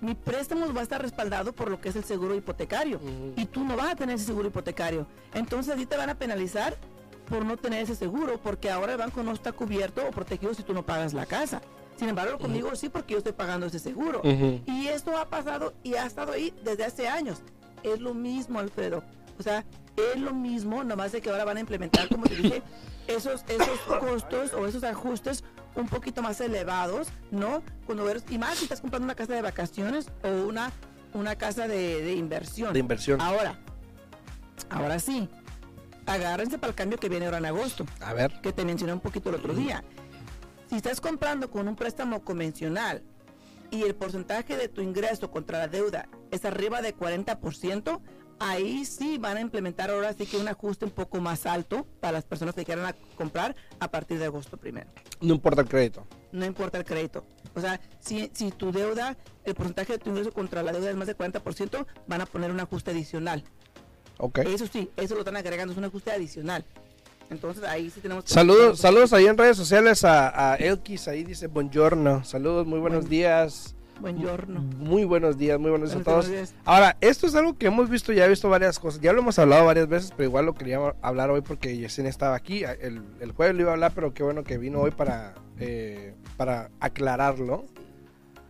mi 0.00 0.14
préstamo 0.14 0.72
va 0.72 0.80
a 0.80 0.82
estar 0.84 1.02
respaldado 1.02 1.52
por 1.52 1.70
lo 1.70 1.80
que 1.80 1.88
es 1.88 1.96
el 1.96 2.04
seguro 2.04 2.36
hipotecario 2.36 3.00
y 3.36 3.44
tú 3.46 3.64
no 3.64 3.76
vas 3.76 3.90
a 3.92 3.96
tener 3.96 4.14
ese 4.14 4.26
seguro 4.26 4.48
hipotecario. 4.48 5.08
Entonces 5.34 5.76
a 5.76 5.86
te 5.88 5.96
van 5.96 6.08
a 6.08 6.14
penalizar 6.14 6.76
por 7.28 7.44
no 7.44 7.56
tener 7.56 7.82
ese 7.82 7.96
seguro 7.96 8.40
porque 8.40 8.70
ahora 8.70 8.92
el 8.92 8.98
banco 8.98 9.24
no 9.24 9.32
está 9.32 9.50
cubierto 9.50 10.06
o 10.06 10.12
protegido 10.12 10.54
si 10.54 10.62
tú 10.62 10.72
no 10.72 10.86
pagas 10.86 11.12
la 11.12 11.26
casa. 11.26 11.60
Sin 11.96 12.08
embargo, 12.08 12.38
conmigo 12.38 12.74
sí 12.76 12.88
porque 12.88 13.12
yo 13.12 13.18
estoy 13.18 13.32
pagando 13.32 13.66
ese 13.66 13.80
seguro. 13.80 14.22
Y 14.24 14.86
esto 14.86 15.16
ha 15.16 15.28
pasado 15.28 15.74
y 15.82 15.94
ha 15.94 16.06
estado 16.06 16.32
ahí 16.32 16.54
desde 16.64 16.84
hace 16.84 17.08
años. 17.08 17.42
Es 17.82 18.00
lo 18.00 18.14
mismo, 18.14 18.60
Alfredo. 18.60 19.02
O 19.38 19.42
sea, 19.42 19.64
es 19.96 20.20
lo 20.20 20.32
mismo, 20.32 20.84
nomás 20.84 21.12
de 21.12 21.20
que 21.20 21.30
ahora 21.30 21.44
van 21.44 21.56
a 21.56 21.60
implementar, 21.60 22.08
como 22.08 22.24
te 22.24 22.36
dije, 22.36 22.62
esos, 23.06 23.44
esos 23.48 23.78
costos 23.80 24.52
o 24.54 24.66
esos 24.66 24.84
ajustes 24.84 25.44
un 25.74 25.88
poquito 25.88 26.22
más 26.22 26.40
elevados, 26.40 27.08
¿no? 27.30 27.62
Cuando 27.86 28.08
eres, 28.08 28.24
y 28.30 28.38
más 28.38 28.58
si 28.58 28.64
estás 28.64 28.80
comprando 28.80 29.04
una 29.04 29.14
casa 29.14 29.34
de 29.34 29.42
vacaciones 29.42 30.10
o 30.22 30.28
una, 30.48 30.72
una 31.14 31.36
casa 31.36 31.68
de, 31.68 32.14
inversión. 32.14 32.72
De 32.72 32.80
inversión. 32.80 33.20
Ahora, 33.20 33.58
ahora 34.68 34.98
sí, 34.98 35.28
agárrense 36.06 36.58
para 36.58 36.70
el 36.70 36.76
cambio 36.76 36.98
que 36.98 37.08
viene 37.08 37.26
ahora 37.26 37.38
en 37.38 37.46
agosto. 37.46 37.86
A 38.00 38.12
ver. 38.14 38.40
Que 38.42 38.52
te 38.52 38.64
mencioné 38.64 38.92
un 38.92 39.00
poquito 39.00 39.28
el 39.28 39.36
otro 39.36 39.54
día. 39.54 39.84
Si 40.68 40.76
estás 40.76 41.00
comprando 41.00 41.50
con 41.50 41.66
un 41.66 41.76
préstamo 41.76 42.22
convencional 42.22 43.02
y 43.70 43.82
el 43.82 43.94
porcentaje 43.94 44.56
de 44.56 44.68
tu 44.68 44.82
ingreso 44.82 45.30
contra 45.30 45.58
la 45.58 45.68
deuda 45.68 46.08
es 46.30 46.44
arriba 46.44 46.80
de 46.82 46.96
40%, 46.96 48.00
ahí 48.40 48.84
sí 48.84 49.18
van 49.18 49.36
a 49.36 49.40
implementar 49.40 49.90
ahora 49.90 50.12
sí 50.14 50.26
que 50.26 50.36
un 50.38 50.48
ajuste 50.48 50.84
un 50.86 50.90
poco 50.90 51.20
más 51.20 51.46
alto 51.46 51.86
para 52.00 52.12
las 52.14 52.24
personas 52.24 52.54
que 52.54 52.64
quieran 52.64 52.86
a 52.86 52.94
comprar 53.14 53.54
a 53.78 53.88
partir 53.90 54.18
de 54.18 54.24
agosto 54.24 54.56
primero. 54.56 54.90
No 55.20 55.34
importa 55.34 55.60
el 55.62 55.68
crédito. 55.68 56.06
No 56.32 56.44
importa 56.44 56.78
el 56.78 56.84
crédito. 56.84 57.24
O 57.54 57.60
sea, 57.60 57.80
si, 58.00 58.30
si 58.34 58.50
tu 58.50 58.72
deuda, 58.72 59.16
el 59.44 59.54
porcentaje 59.54 59.92
de 59.92 59.98
tu 59.98 60.10
ingreso 60.10 60.32
contra 60.32 60.62
la 60.62 60.72
deuda 60.72 60.90
es 60.90 60.96
más 60.96 61.06
de 61.06 61.16
40%, 61.16 61.86
van 62.06 62.20
a 62.22 62.26
poner 62.26 62.50
un 62.50 62.58
ajuste 62.60 62.90
adicional. 62.90 63.44
Ok. 64.18 64.38
Eso 64.40 64.66
sí, 64.66 64.90
eso 64.96 65.14
lo 65.14 65.20
están 65.20 65.36
agregando, 65.36 65.72
es 65.72 65.78
un 65.78 65.84
ajuste 65.84 66.10
adicional. 66.10 66.64
Entonces 67.30 67.62
ahí 67.64 67.90
sí 67.90 68.00
tenemos 68.00 68.24
que... 68.24 68.30
Saludos, 68.32 68.80
saludos 68.80 69.12
ahí 69.12 69.26
en 69.26 69.38
redes 69.38 69.56
sociales 69.56 70.02
a, 70.04 70.52
a 70.52 70.56
Elkis, 70.56 71.06
ahí 71.08 71.22
dice 71.24 71.46
buongiorno. 71.46 72.24
Saludos, 72.24 72.66
muy 72.66 72.80
buenos 72.80 73.00
Buen- 73.02 73.10
días. 73.10 73.76
Buen 74.00 74.18
giorno. 74.18 74.60
Muy 74.78 75.04
buenos 75.04 75.36
días, 75.36 75.58
muy 75.60 75.70
buenos 75.70 75.90
días 75.90 76.00
a 76.00 76.04
todos. 76.04 76.28
días. 76.28 76.54
Ahora, 76.64 76.96
esto 77.00 77.26
es 77.26 77.34
algo 77.34 77.56
que 77.58 77.66
hemos 77.66 77.90
visto, 77.90 78.12
ya 78.12 78.24
he 78.24 78.28
visto 78.28 78.48
varias 78.48 78.78
cosas, 78.78 79.00
ya 79.00 79.12
lo 79.12 79.20
hemos 79.20 79.38
hablado 79.38 79.66
varias 79.66 79.88
veces, 79.88 80.12
pero 80.16 80.28
igual 80.28 80.46
lo 80.46 80.54
quería 80.54 80.78
hablar 81.02 81.30
hoy 81.30 81.42
porque 81.42 81.76
Yesenia 81.76 82.08
estaba 82.08 82.34
aquí, 82.34 82.64
el, 82.64 83.02
el 83.20 83.32
jueves 83.32 83.54
lo 83.54 83.60
iba 83.62 83.70
a 83.70 83.74
hablar, 83.74 83.92
pero 83.94 84.14
qué 84.14 84.22
bueno 84.22 84.42
que 84.42 84.56
vino 84.58 84.80
hoy 84.80 84.90
para, 84.90 85.34
eh, 85.58 86.14
para 86.36 86.70
aclararlo. 86.80 87.66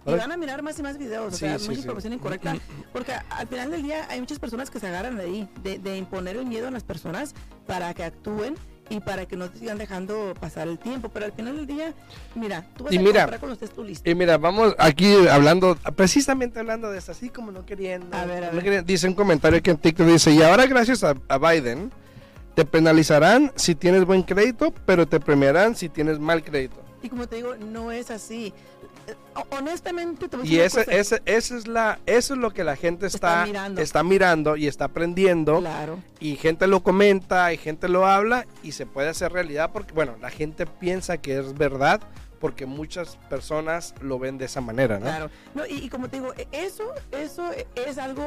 Y 0.06 0.12
van 0.14 0.32
a 0.32 0.36
mirar 0.36 0.62
más 0.62 0.78
y 0.78 0.82
más 0.82 0.96
videos, 0.96 1.26
o 1.26 1.36
Sí, 1.36 1.40
sea, 1.40 1.58
sí, 1.58 1.64
mucha 1.66 1.74
sí. 1.74 1.80
información 1.82 2.12
incorrecta. 2.14 2.56
Porque 2.92 3.12
al 3.28 3.46
final 3.48 3.70
del 3.70 3.82
día 3.82 4.06
hay 4.08 4.18
muchas 4.20 4.38
personas 4.38 4.70
que 4.70 4.80
se 4.80 4.86
agarran 4.86 5.16
de 5.16 5.24
ahí, 5.24 5.48
de, 5.62 5.78
de 5.78 5.96
imponer 5.98 6.36
el 6.36 6.46
miedo 6.46 6.68
a 6.68 6.70
las 6.70 6.84
personas 6.84 7.34
para 7.66 7.92
que 7.92 8.04
actúen 8.04 8.54
y 8.90 9.00
para 9.00 9.24
que 9.24 9.36
no 9.36 9.48
te 9.48 9.58
sigan 9.58 9.78
dejando 9.78 10.34
pasar 10.38 10.68
el 10.68 10.78
tiempo. 10.78 11.08
Pero 11.08 11.26
al 11.26 11.32
final 11.32 11.56
del 11.56 11.66
día, 11.66 11.94
mira, 12.34 12.66
tú 12.76 12.84
vas 12.84 12.92
Y 12.92 12.98
a 12.98 13.00
mira, 13.00 13.20
comprar 13.22 13.40
cuando 13.40 13.54
estés 13.54 13.70
tú 13.70 13.84
listo. 13.84 14.10
Y 14.10 14.14
mira, 14.14 14.36
vamos 14.36 14.74
aquí 14.78 15.26
hablando, 15.28 15.76
precisamente 15.96 16.58
hablando 16.58 16.90
de 16.90 16.98
esto, 16.98 17.12
así 17.12 17.30
como 17.30 17.52
no 17.52 17.64
queriendo. 17.64 18.14
A 18.16 18.26
ver, 18.26 18.44
a 18.44 18.48
no 18.48 18.54
ver. 18.56 18.64
queriendo. 18.64 18.86
dice 18.86 19.06
un 19.08 19.14
comentario 19.14 19.58
aquí 19.60 19.70
en 19.70 19.78
TikTok, 19.78 20.06
dice, 20.06 20.32
y 20.32 20.42
ahora 20.42 20.66
gracias 20.66 21.04
a, 21.04 21.14
a 21.28 21.38
Biden, 21.38 21.90
te 22.54 22.64
penalizarán 22.64 23.52
si 23.54 23.74
tienes 23.76 24.04
buen 24.04 24.24
crédito, 24.24 24.74
pero 24.84 25.06
te 25.06 25.20
premiarán 25.20 25.76
si 25.76 25.88
tienes 25.88 26.18
mal 26.18 26.42
crédito. 26.42 26.76
Y 27.02 27.08
como 27.08 27.26
te 27.26 27.36
digo, 27.36 27.54
no 27.56 27.92
es 27.92 28.10
así. 28.10 28.52
Eh, 29.06 29.14
Honestamente, 29.50 30.28
te 30.28 30.36
voy 30.36 30.46
a 30.46 30.50
Y 30.50 30.56
decir 30.56 30.64
ese, 30.64 30.78
una 30.78 30.84
cosa. 30.86 31.00
ese, 31.00 31.22
ese 31.24 31.56
es 31.58 31.66
la, 31.68 31.98
eso 32.06 32.34
es 32.34 32.40
lo 32.40 32.50
que 32.52 32.64
la 32.64 32.76
gente 32.76 33.06
está, 33.06 33.44
Está 33.44 33.46
mirando. 33.46 33.80
está 33.82 34.02
mirando 34.02 34.56
y 34.56 34.66
está 34.66 34.84
aprendiendo. 34.86 35.58
Claro. 35.60 35.98
Y 36.18 36.36
gente 36.36 36.66
lo 36.66 36.82
comenta 36.82 37.52
y 37.52 37.56
gente 37.56 37.88
lo 37.88 38.06
habla 38.06 38.46
y 38.62 38.72
se 38.72 38.86
puede 38.86 39.08
hacer 39.08 39.32
realidad 39.32 39.70
porque, 39.72 39.92
bueno, 39.92 40.16
la 40.20 40.30
gente 40.30 40.66
piensa 40.66 41.18
que 41.18 41.38
es 41.38 41.54
verdad 41.56 42.00
porque 42.40 42.64
muchas 42.66 43.16
personas 43.28 43.94
lo 44.00 44.18
ven 44.18 44.38
de 44.38 44.46
esa 44.46 44.60
manera, 44.60 44.96
¿no? 44.98 45.04
Claro. 45.06 45.30
No, 45.54 45.66
y, 45.66 45.74
y 45.84 45.88
como 45.90 46.08
te 46.08 46.16
digo, 46.18 46.32
e- 46.36 46.48
eso, 46.52 46.92
eso 47.12 47.50
es 47.74 47.98
algo 47.98 48.24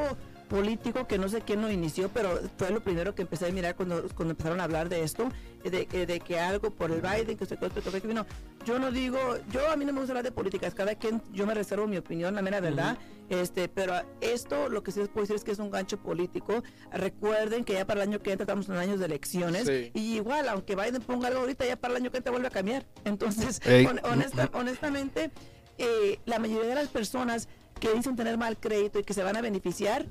político 0.58 1.08
que 1.08 1.18
no 1.18 1.28
sé 1.28 1.40
quién 1.40 1.60
lo 1.62 1.68
inició, 1.68 2.08
pero 2.10 2.40
fue 2.56 2.70
lo 2.70 2.80
primero 2.80 3.12
que 3.12 3.22
empecé 3.22 3.46
a 3.46 3.50
mirar 3.50 3.74
cuando, 3.74 4.06
cuando 4.14 4.30
empezaron 4.32 4.60
a 4.60 4.64
hablar 4.64 4.88
de 4.88 5.02
esto, 5.02 5.28
de, 5.64 5.86
que- 5.86 6.06
de 6.06 6.20
que 6.20 6.38
algo 6.38 6.70
por 6.70 6.92
el 6.92 7.00
Biden, 7.00 7.36
que 7.36 7.44
se 7.44 7.56
que 7.56 7.68
que 7.68 8.06
vino. 8.06 8.24
Yo 8.64 8.78
no 8.78 8.92
digo, 8.92 9.18
yo 9.50 9.68
a 9.68 9.74
mí 9.76 9.84
no 9.84 9.92
me 9.92 9.98
gusta 9.98 10.12
hablar 10.12 10.22
de 10.24 10.30
políticas, 10.30 10.72
cada 10.72 10.94
quien, 10.94 11.20
yo 11.32 11.44
me 11.44 11.54
reservo 11.54 11.88
mi 11.88 11.96
opinión, 11.96 12.36
la 12.36 12.40
mera 12.42 12.60
verdad, 12.60 12.96
este, 13.30 13.68
pero 13.68 13.94
esto 14.20 14.68
lo 14.68 14.84
que 14.84 14.92
sí 14.92 15.00
les 15.00 15.08
puedo 15.08 15.22
decir 15.24 15.34
es 15.34 15.42
que 15.42 15.50
es 15.50 15.58
un 15.58 15.70
gancho 15.72 15.98
político. 15.98 16.62
Recuerden 16.92 17.64
que 17.64 17.72
ya 17.74 17.84
para 17.84 18.02
el 18.04 18.08
año 18.10 18.20
que 18.22 18.30
entra 18.30 18.44
estamos 18.44 18.68
en 18.68 18.76
años 18.76 19.00
de 19.00 19.06
elecciones, 19.06 19.66
Sí. 19.66 19.90
y 19.92 20.14
igual, 20.16 20.48
aunque 20.48 20.76
Biden 20.76 21.02
ponga 21.02 21.26
algo 21.28 21.40
ahorita, 21.40 21.66
ya 21.66 21.74
para 21.76 21.94
el 21.94 22.02
año 22.02 22.10
que 22.12 22.18
entra 22.18 22.30
vuelve 22.30 22.46
a 22.46 22.50
cambiar. 22.52 22.86
Entonces, 23.04 23.60
Ey. 23.66 23.86
hon- 23.86 24.00
honesta- 24.04 24.50
honestamente, 24.54 25.32
eh, 25.78 26.20
la 26.26 26.38
mayoría 26.38 26.68
de 26.68 26.74
las 26.76 26.88
personas 26.88 27.48
que 27.80 27.92
dicen 27.92 28.14
tener 28.14 28.38
mal 28.38 28.56
crédito 28.56 29.00
y 29.00 29.02
que 29.02 29.14
se 29.14 29.24
van 29.24 29.36
a 29.36 29.40
beneficiar, 29.42 30.06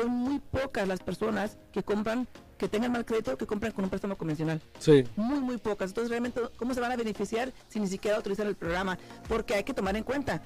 son 0.00 0.10
muy 0.10 0.38
pocas 0.38 0.86
las 0.86 1.00
personas 1.00 1.58
que 1.72 1.82
compran, 1.82 2.26
que 2.56 2.68
tengan 2.68 2.92
mal 2.92 3.04
crédito, 3.04 3.36
que 3.36 3.46
compran 3.46 3.72
con 3.72 3.84
un 3.84 3.90
préstamo 3.90 4.16
convencional. 4.16 4.60
Sí. 4.78 5.04
Muy, 5.16 5.40
muy 5.40 5.58
pocas. 5.58 5.90
Entonces, 5.90 6.10
realmente, 6.10 6.40
¿cómo 6.56 6.74
se 6.74 6.80
van 6.80 6.92
a 6.92 6.96
beneficiar 6.96 7.52
si 7.68 7.80
ni 7.80 7.86
siquiera 7.86 8.18
utilizan 8.18 8.46
el 8.46 8.56
programa? 8.56 8.98
Porque 9.28 9.54
hay 9.54 9.64
que 9.64 9.74
tomar 9.74 9.96
en 9.96 10.04
cuenta 10.04 10.42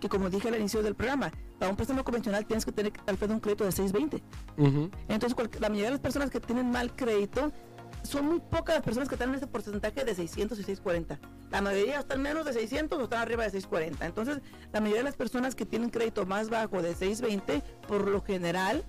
que, 0.00 0.08
como 0.08 0.28
dije 0.30 0.48
al 0.48 0.56
inicio 0.56 0.82
del 0.82 0.94
programa, 0.94 1.32
para 1.58 1.70
un 1.70 1.76
préstamo 1.76 2.04
convencional 2.04 2.44
tienes 2.46 2.64
que 2.64 2.72
tener 2.72 2.92
tal 2.92 3.16
vez 3.16 3.30
un 3.30 3.40
crédito 3.40 3.64
de 3.64 3.72
620. 3.72 4.22
Ujú. 4.58 4.90
Entonces, 5.08 5.34
cual- 5.34 5.50
la 5.58 5.68
mayoría 5.68 5.86
de 5.86 5.92
las 5.92 6.00
personas 6.00 6.30
que 6.30 6.38
tienen 6.40 6.70
mal 6.70 6.94
crédito 6.94 7.50
son 8.02 8.26
muy 8.26 8.40
pocas 8.40 8.76
las 8.76 8.84
personas 8.84 9.08
que 9.08 9.14
están 9.16 9.30
en 9.30 9.36
ese 9.36 9.46
porcentaje 9.48 10.04
de 10.04 10.14
600 10.14 10.58
y 10.58 10.62
640. 10.62 11.18
La 11.50 11.60
mayoría 11.62 11.98
están 12.00 12.20
menos 12.22 12.44
de 12.44 12.52
600 12.52 12.98
o 12.98 13.04
están 13.04 13.20
arriba 13.20 13.42
de 13.44 13.50
640. 13.50 14.06
Entonces, 14.06 14.40
la 14.72 14.80
mayoría 14.80 15.00
de 15.02 15.08
las 15.08 15.16
personas 15.16 15.54
que 15.56 15.64
tienen 15.66 15.90
crédito 15.90 16.24
más 16.26 16.48
bajo 16.50 16.82
de 16.82 16.94
620, 16.94 17.62
por 17.88 18.06
lo 18.06 18.20
general, 18.22 18.84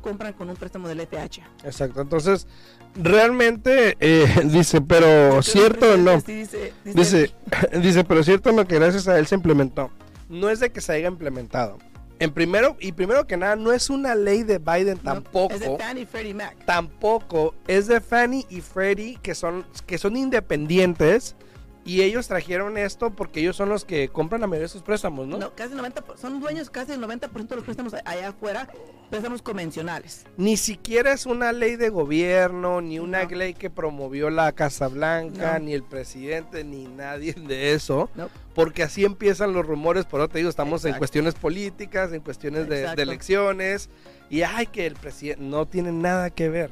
compran 0.00 0.32
con 0.32 0.48
un 0.48 0.56
préstamo 0.56 0.88
del 0.88 1.00
FH. 1.00 1.42
Exacto. 1.64 2.00
Entonces, 2.00 2.46
realmente 2.94 3.96
eh, 4.00 4.26
dice, 4.44 4.80
pero 4.80 5.42
cierto 5.42 5.94
o 5.94 5.96
no. 5.96 6.20
Sí, 6.20 6.34
dice, 6.34 6.72
Dice, 6.84 7.34
dice, 7.80 8.04
pero 8.08 8.22
cierto 8.22 8.50
o 8.50 8.52
no 8.52 8.66
que 8.66 8.76
gracias 8.76 9.08
a 9.08 9.18
él 9.18 9.26
se 9.26 9.34
implementó. 9.34 9.90
No 10.28 10.50
es 10.50 10.60
de 10.60 10.70
que 10.70 10.80
se 10.80 10.92
haya 10.92 11.08
implementado. 11.08 11.78
En 12.20 12.32
primero, 12.32 12.76
y 12.80 12.92
primero 12.92 13.26
que 13.26 13.36
nada, 13.36 13.54
no 13.54 13.72
es 13.72 13.90
una 13.90 14.14
ley 14.16 14.42
de 14.42 14.58
Biden 14.58 14.98
no, 15.04 15.14
tampoco. 15.14 15.54
Es 15.54 15.60
de 15.60 15.76
Fannie 15.78 16.04
Freddie 16.06 16.34
Mac. 16.34 16.56
tampoco 16.64 17.54
es 17.68 17.86
de 17.86 18.00
Fannie 18.00 18.44
y 18.50 18.60
Freddie 18.60 19.18
que 19.22 19.36
son 19.36 19.64
que 19.86 19.98
son 19.98 20.16
independientes 20.16 21.36
y 21.88 22.02
ellos 22.02 22.28
trajeron 22.28 22.76
esto 22.76 23.10
porque 23.10 23.40
ellos 23.40 23.56
son 23.56 23.70
los 23.70 23.84
que 23.86 24.08
compran 24.10 24.42
la 24.42 24.46
mayoría 24.46 24.64
de 24.66 24.72
sus 24.72 24.82
préstamos, 24.82 25.26
¿no? 25.26 25.38
No, 25.38 25.54
casi 25.54 25.74
90, 25.74 26.02
por- 26.02 26.18
son 26.18 26.38
dueños 26.38 26.68
casi 26.68 26.90
del 26.92 27.00
90% 27.00 27.48
de 27.48 27.56
los 27.56 27.64
préstamos 27.64 27.94
allá 28.04 28.28
afuera, 28.28 28.68
préstamos 29.08 29.40
convencionales. 29.40 30.26
Ni 30.36 30.58
siquiera 30.58 31.12
es 31.12 31.24
una 31.24 31.50
ley 31.52 31.76
de 31.76 31.88
gobierno, 31.88 32.80
ni 32.82 32.98
una 32.98 33.24
No. 33.24 33.30
ley 33.30 33.54
que 33.54 33.70
promovió 33.70 34.28
la 34.28 34.52
Casa 34.52 34.88
Blanca, 34.88 35.58
No. 35.58 35.64
ni 35.64 35.72
el 35.72 35.82
presidente, 35.82 36.62
ni 36.62 36.84
nadie 36.86 37.32
de 37.32 37.72
eso. 37.72 38.10
No. 38.14 38.28
Porque 38.54 38.82
así 38.82 39.04
empiezan 39.04 39.52
los 39.54 39.64
rumores, 39.64 40.04
por 40.04 40.20
eso 40.20 40.28
te 40.28 40.38
digo, 40.38 40.50
estamos 40.50 40.84
en 40.84 40.94
cuestiones 40.94 41.34
políticas, 41.34 42.12
en 42.12 42.20
cuestiones 42.20 42.68
de, 42.68 42.94
de 42.94 43.02
elecciones, 43.02 43.88
y 44.28 44.42
ay 44.42 44.66
que 44.66 44.84
el 44.86 44.94
presidente 44.94 45.42
no 45.42 45.66
tiene 45.66 45.92
nada 45.92 46.28
que 46.30 46.48
ver. 46.50 46.70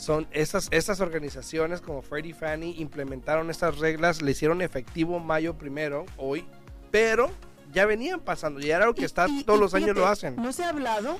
Son 0.00 0.26
esas, 0.32 0.68
esas 0.70 1.00
organizaciones 1.00 1.80
como 1.82 2.00
Freddie 2.00 2.30
y 2.30 2.32
Fannie 2.32 2.74
implementaron 2.80 3.50
estas 3.50 3.78
reglas, 3.78 4.22
le 4.22 4.30
hicieron 4.30 4.62
efectivo 4.62 5.18
mayo 5.18 5.58
primero, 5.58 6.06
hoy, 6.16 6.46
pero 6.90 7.30
ya 7.72 7.84
venían 7.84 8.20
pasando, 8.20 8.60
ya 8.60 8.76
era 8.76 8.84
algo 8.86 8.94
que 8.94 9.02
Y- 9.02 9.04
está, 9.04 9.28
y- 9.28 9.44
todos 9.44 9.58
y 9.58 9.62
los 9.62 9.74
años 9.74 9.94
lo 9.96 10.06
hacen. 10.06 10.36
No 10.36 10.52
se 10.52 10.64
ha 10.64 10.70
hablado, 10.70 11.18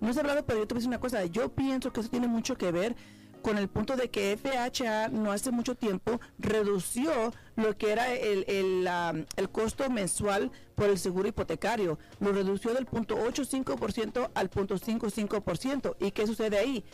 no 0.00 0.12
se 0.12 0.18
ha 0.18 0.22
hablado, 0.22 0.44
pero 0.44 0.58
yo 0.58 0.66
te 0.66 0.74
voy 0.74 0.78
a 0.78 0.80
decir 0.80 0.88
una 0.88 1.00
cosa. 1.00 1.24
Yo 1.26 1.50
pienso 1.50 1.92
que 1.92 2.00
eso 2.00 2.08
tiene 2.10 2.26
mucho 2.26 2.56
que 2.58 2.72
ver 2.72 2.96
con 3.42 3.58
el 3.58 3.68
punto 3.68 3.96
de 3.96 4.10
que 4.10 4.36
FHA 4.36 5.06
no 5.08 5.30
hace 5.30 5.52
mucho 5.52 5.76
tiempo 5.76 6.20
redució 6.40 7.32
lo 7.54 7.76
que 7.78 7.92
era 7.92 8.12
el, 8.12 8.44
el, 8.48 8.88
el 9.36 9.50
costo 9.50 9.88
mensual 9.88 10.50
por 10.74 10.88
el 10.90 10.98
seguro 10.98 11.28
hipotecario. 11.28 11.96
Lo 12.18 12.32
redució 12.32 12.74
del 12.74 12.86
punto 12.86 13.16
85% 13.16 14.30
al 14.34 14.48
punto 14.50 14.76
55%. 14.78 15.94
¿Y 16.00 16.10
qué 16.10 16.26
sucede 16.26 16.58
ahí? 16.58 16.84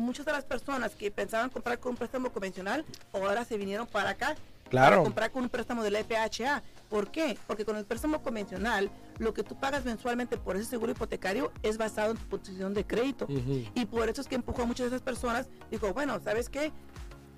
Muchas 0.00 0.24
de 0.24 0.32
las 0.32 0.44
personas 0.44 0.94
que 0.96 1.10
pensaban 1.10 1.50
comprar 1.50 1.78
con 1.78 1.90
un 1.90 1.96
préstamo 1.98 2.32
convencional 2.32 2.86
ahora 3.12 3.44
se 3.44 3.58
vinieron 3.58 3.86
para 3.86 4.10
acá 4.10 4.34
Claro. 4.70 4.90
para 4.96 5.02
comprar 5.02 5.30
con 5.32 5.42
un 5.42 5.48
préstamo 5.50 5.82
del 5.82 5.96
FHA. 5.96 6.62
¿Por 6.88 7.10
qué? 7.10 7.36
Porque 7.46 7.64
con 7.66 7.76
el 7.76 7.84
préstamo 7.84 8.22
convencional, 8.22 8.90
lo 9.18 9.34
que 9.34 9.42
tú 9.42 9.58
pagas 9.58 9.84
mensualmente 9.84 10.38
por 10.38 10.56
ese 10.56 10.64
seguro 10.64 10.92
hipotecario 10.92 11.52
es 11.62 11.76
basado 11.76 12.12
en 12.12 12.16
tu 12.16 12.26
posición 12.28 12.72
de 12.72 12.86
crédito. 12.86 13.26
Ujú. 13.26 13.64
Y 13.74 13.84
por 13.86 14.08
eso 14.08 14.22
es 14.22 14.26
que 14.28 14.36
empujó 14.36 14.62
a 14.62 14.66
muchas 14.66 14.84
de 14.90 14.96
esas 14.96 15.02
personas. 15.02 15.48
Dijo, 15.70 15.92
bueno, 15.92 16.18
¿sabes 16.24 16.48
qué? 16.48 16.72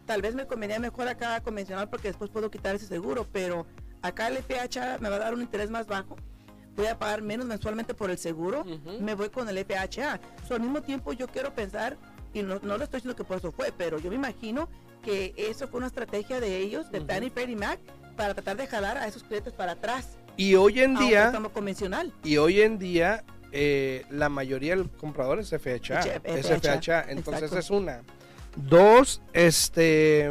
Tal 0.07 0.23
vez 0.23 0.35
me 0.37 0.47
convenía 0.47 0.79
mejor 0.79 1.09
acá 1.09 1.41
convencional 1.41 1.89
porque 1.89 2.09
después 2.09 2.31
puedo 2.31 2.49
quitar 2.51 2.77
ese 2.77 2.87
seguro, 2.87 3.27
pero 3.33 3.67
acá 4.03 4.29
el 4.29 4.37
FHA 4.37 4.99
me 5.01 5.09
va 5.09 5.17
a 5.17 5.21
dar 5.21 5.35
un 5.35 5.41
interés 5.43 5.69
más 5.71 5.87
bajo. 5.89 6.17
Voy 6.77 6.87
a 6.87 6.99
pagar 6.99 7.23
menos 7.23 7.45
mensualmente 7.47 7.93
por 7.95 8.11
el 8.11 8.19
seguro. 8.19 8.61
Ujú. 8.61 9.01
Me 9.01 9.15
voy 9.15 9.31
con 9.31 9.49
el 9.49 9.59
FHA. 9.59 10.21
So, 10.47 10.55
al 10.55 10.61
mismo 10.61 10.81
tiempo, 10.83 11.13
yo 11.13 11.27
quiero 11.29 11.53
pensar, 11.55 11.97
y 12.35 12.43
no, 12.43 12.59
no 12.63 12.79
lo 12.79 12.85
estoy 12.85 12.99
diciendo 12.99 13.17
que 13.17 13.25
por 13.25 13.39
eso 13.39 13.53
fue, 13.53 13.73
pero 13.77 13.99
yo 13.99 14.11
me 14.11 14.17
imagino 14.17 14.69
que 15.03 15.35
eso 15.37 15.69
fue 15.69 15.79
una 15.79 15.89
estrategia 15.89 16.41
de 16.41 16.59
ellos, 16.59 16.91
de. 16.91 17.01
Fannie 17.01 17.31
Freddie 17.31 17.57
Mac, 17.57 17.79
para 18.17 18.35
tratar 18.35 18.57
de 18.57 18.67
jalar 18.67 18.97
a 18.97 19.07
esos 19.07 19.23
clientes 19.25 19.53
para 19.53 19.73
atrás. 19.73 20.17
Y 20.37 20.55
hoy 20.55 20.81
en 20.81 20.95
día, 20.97 21.33
convencional. 21.53 22.13
y 22.25 22.39
hoy 22.39 22.63
en 22.63 22.79
día, 22.79 23.25
eh, 23.51 24.07
la 24.11 24.29
mayoría 24.29 24.75
del 24.75 24.89
comprador 24.89 25.39
es 25.41 25.51
FHA. 25.51 26.01
Es 26.25 26.47
FHA, 26.47 26.81
FHA. 26.81 27.05
Entonces 27.11 27.45
exacto. 27.45 27.59
es 27.59 27.71
una. 27.71 28.03
Dos, 28.57 29.21
este. 29.33 30.31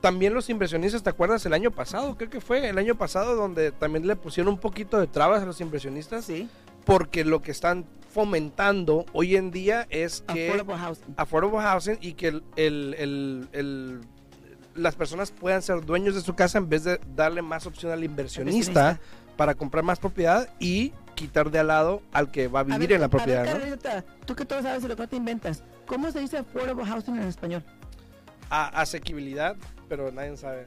También 0.00 0.34
los 0.34 0.50
inversionistas, 0.50 1.02
¿te 1.02 1.10
acuerdas 1.10 1.44
el 1.46 1.52
año 1.52 1.70
pasado? 1.70 2.16
Creo 2.16 2.30
que 2.30 2.40
fue 2.40 2.68
el 2.68 2.78
año 2.78 2.94
pasado 2.96 3.34
donde 3.34 3.72
también 3.72 4.06
le 4.06 4.14
pusieron 4.14 4.52
un 4.52 4.60
poquito 4.60 5.00
de 5.00 5.06
trabas 5.06 5.42
a 5.42 5.46
los 5.46 5.60
inversionistas. 5.60 6.26
Sí, 6.26 6.48
Porque 6.84 7.24
lo 7.24 7.42
que 7.42 7.50
están 7.50 7.86
fomentando 8.26 9.04
hoy 9.12 9.36
en 9.36 9.50
día 9.50 9.86
es 9.90 10.22
que 10.32 10.48
affordable 10.48 10.76
housing. 10.82 11.14
affordable 11.18 11.60
housing 11.60 11.98
y 12.00 12.14
que 12.14 12.28
el, 12.28 12.42
el- 12.56 13.48
el- 13.52 14.00
las 14.74 14.94
personas 14.94 15.30
puedan 15.30 15.60
ser 15.60 15.84
dueños 15.84 16.14
de 16.14 16.22
su 16.22 16.34
casa 16.34 16.56
en 16.56 16.68
vez 16.70 16.84
de 16.84 16.98
darle 17.14 17.42
más 17.42 17.66
opción 17.66 17.92
al 17.92 18.02
inversionista, 18.04 18.70
Inversionista. 18.70 19.34
para 19.36 19.54
comprar 19.54 19.84
más 19.84 19.98
propiedad 19.98 20.48
y 20.58 20.92
quitar 21.14 21.50
de 21.50 21.58
al 21.58 21.66
lado 21.66 22.00
al 22.12 22.30
que 22.30 22.48
va 22.48 22.60
a 22.60 22.62
vivir 22.62 22.92
en 22.92 23.00
la 23.02 23.08
propiedad. 23.08 23.44
Ver, 23.44 23.78
¿no? 23.84 24.02
tú 24.24 24.34
que 24.34 24.44
todo 24.46 24.62
sabes 24.62 24.82
y 24.84 24.88
lo 24.88 24.96
que 24.96 25.06
te 25.06 25.16
inventas, 25.16 25.62
¿cómo 25.86 26.10
se 26.10 26.20
dice 26.20 26.38
affordable 26.38 26.84
housing 26.86 27.16
en 27.16 27.22
español? 27.28 27.62
A 28.48 28.80
asequibilidad, 28.80 29.56
pero 29.90 30.10
nadie 30.10 30.36
sabe. 30.38 30.64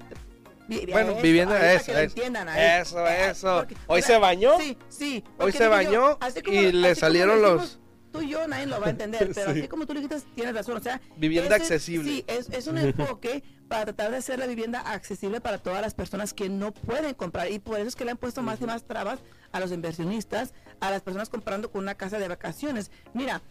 Bueno, 0.91 1.15
vivienda 1.15 1.73
es, 1.73 1.87
eso, 1.87 3.07
eso. 3.07 3.65
Hoy 3.87 4.01
se 4.01 4.17
bañó. 4.17 4.57
Sí, 4.59 4.77
sí. 4.89 5.23
Hoy 5.37 5.51
se 5.51 5.67
bañó 5.67 6.17
y 6.45 6.71
le 6.71 6.95
salieron 6.95 7.41
los 7.41 7.79
tú 8.11 8.21
y 8.21 8.29
yo 8.29 8.47
nadie 8.47 8.65
lo 8.65 8.79
va 8.79 8.87
a 8.87 8.89
entender, 8.89 9.31
pero 9.35 9.51
así 9.51 9.67
como 9.67 9.85
tú 9.85 9.93
le 9.93 10.01
dijiste, 10.01 10.27
tienes 10.35 10.53
razón. 10.53 10.77
O 10.77 10.81
sea, 10.81 11.01
vivienda 11.17 11.55
accesible. 11.55 12.09
Sí, 12.09 12.25
es, 12.27 12.49
es 12.49 12.67
un 12.67 12.77
enfoque 12.77 13.43
para 13.67 13.85
tratar 13.85 14.11
de 14.11 14.17
hacer 14.17 14.39
la 14.39 14.47
vivienda 14.47 14.79
accesible 14.81 15.41
para 15.41 15.59
todas 15.59 15.81
las 15.81 15.93
personas 15.93 16.33
que 16.33 16.49
no 16.49 16.73
pueden 16.73 17.13
comprar. 17.13 17.51
Y 17.51 17.59
por 17.59 17.79
eso 17.79 17.87
es 17.87 17.95
que 17.95 18.05
le 18.05 18.11
han 18.11 18.17
puesto 18.17 18.41
más 18.41 18.61
y 18.61 18.65
más 18.65 18.83
trabas 18.83 19.19
a 19.51 19.59
los 19.59 19.71
inversionistas, 19.71 20.53
a 20.79 20.91
las 20.91 21.01
personas 21.01 21.29
comprando 21.29 21.71
con 21.71 21.81
una 21.83 21.95
casa 21.95 22.19
de 22.19 22.27
vacaciones. 22.27 22.91
Mira, 23.13 23.41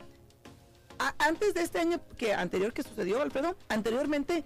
antes 1.19 1.55
de 1.55 1.63
este 1.63 1.79
año 1.79 2.01
que 2.17 2.35
anterior 2.35 2.73
que 2.73 2.83
sucedió, 2.83 3.23
Alfredo, 3.23 3.57
anteriormente 3.69 4.45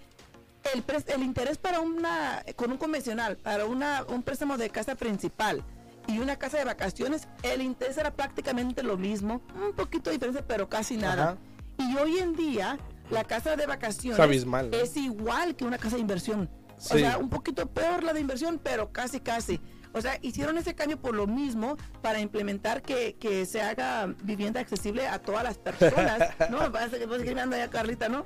el, 0.73 0.85
el 1.07 1.23
interés 1.23 1.59
para 1.59 1.81
una, 1.81 2.45
con 2.57 2.71
un 2.73 2.78
convencional, 2.78 3.37
para 3.37 3.66
una, 3.66 4.04
un 4.09 4.23
préstamo 4.23 4.57
de 4.57 4.71
casa 4.71 4.95
principal, 4.95 5.64
y 6.09 6.19
una 6.19 6.37
casa 6.37 6.59
de 6.59 6.64
vacaciones, 6.64 7.28
el 7.42 7.62
interés 7.62 7.97
era 7.97 8.12
prácticamente 8.12 8.83
lo 8.83 8.97
mismo, 8.97 9.40
un 9.54 9.73
poquito 9.73 10.11
diferente, 10.11 10.42
pero 10.42 10.69
casi 10.69 10.97
nada. 10.97 11.37
Y 11.78 11.97
hoy 11.97 12.19
en 12.19 12.35
día, 12.35 12.78
la 13.11 13.25
casa 13.25 13.57
de 13.57 13.66
vacaciones 13.66 14.47
es, 14.73 14.97
igual 14.97 15.54
que 15.54 15.64
una 15.64 15.78
casa 15.78 15.97
de 15.97 16.02
inversión. 16.02 16.50
O 16.78 16.99
sea, 16.99 17.19
un 17.19 17.28
poquito 17.28 17.66
peor 17.66 18.02
la 18.02 18.12
de 18.12 18.21
inversión, 18.21 18.61
pero 18.62 18.92
casi, 18.92 19.21
casi. 19.21 19.61
O 19.95 20.00
sea, 20.00 20.19
hicieron 20.23 20.57
ese 20.57 20.75
cambio 20.75 20.99
por 21.00 21.14
lo 21.14 21.26
mismo 21.26 21.76
para 22.00 22.19
implementar 22.19 22.83
que, 22.83 23.14
que 23.16 23.45
se 23.45 23.61
haga 23.61 24.07
vivienda 24.23 24.59
accesible 24.59 25.07
a 25.07 25.19
todas 25.21 25.45
las 25.45 25.59
personas. 25.59 26.31
no, 26.50 26.73
parece 26.73 26.99
que 26.99 27.07
pues, 27.07 27.28
anda 27.37 27.59
ya 27.59 27.69
Carlita, 27.69 28.09
¿no? 28.09 28.25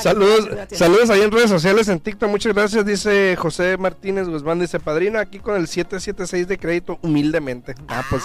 Saludos, 0.00 0.48
saludos 0.70 1.10
ahí 1.10 1.22
en 1.22 1.30
redes 1.30 1.50
sociales, 1.50 1.88
en 1.88 2.00
TikTok, 2.00 2.28
muchas 2.28 2.54
gracias, 2.54 2.84
dice 2.84 3.36
José 3.36 3.76
Martínez 3.76 4.28
Guzmán, 4.28 4.58
dice 4.60 4.80
padrino, 4.80 5.18
aquí 5.18 5.38
con 5.38 5.56
el 5.56 5.66
776 5.66 6.48
de 6.48 6.58
crédito, 6.58 6.98
humildemente. 7.02 7.74
Ah, 7.88 8.04
pues. 8.08 8.24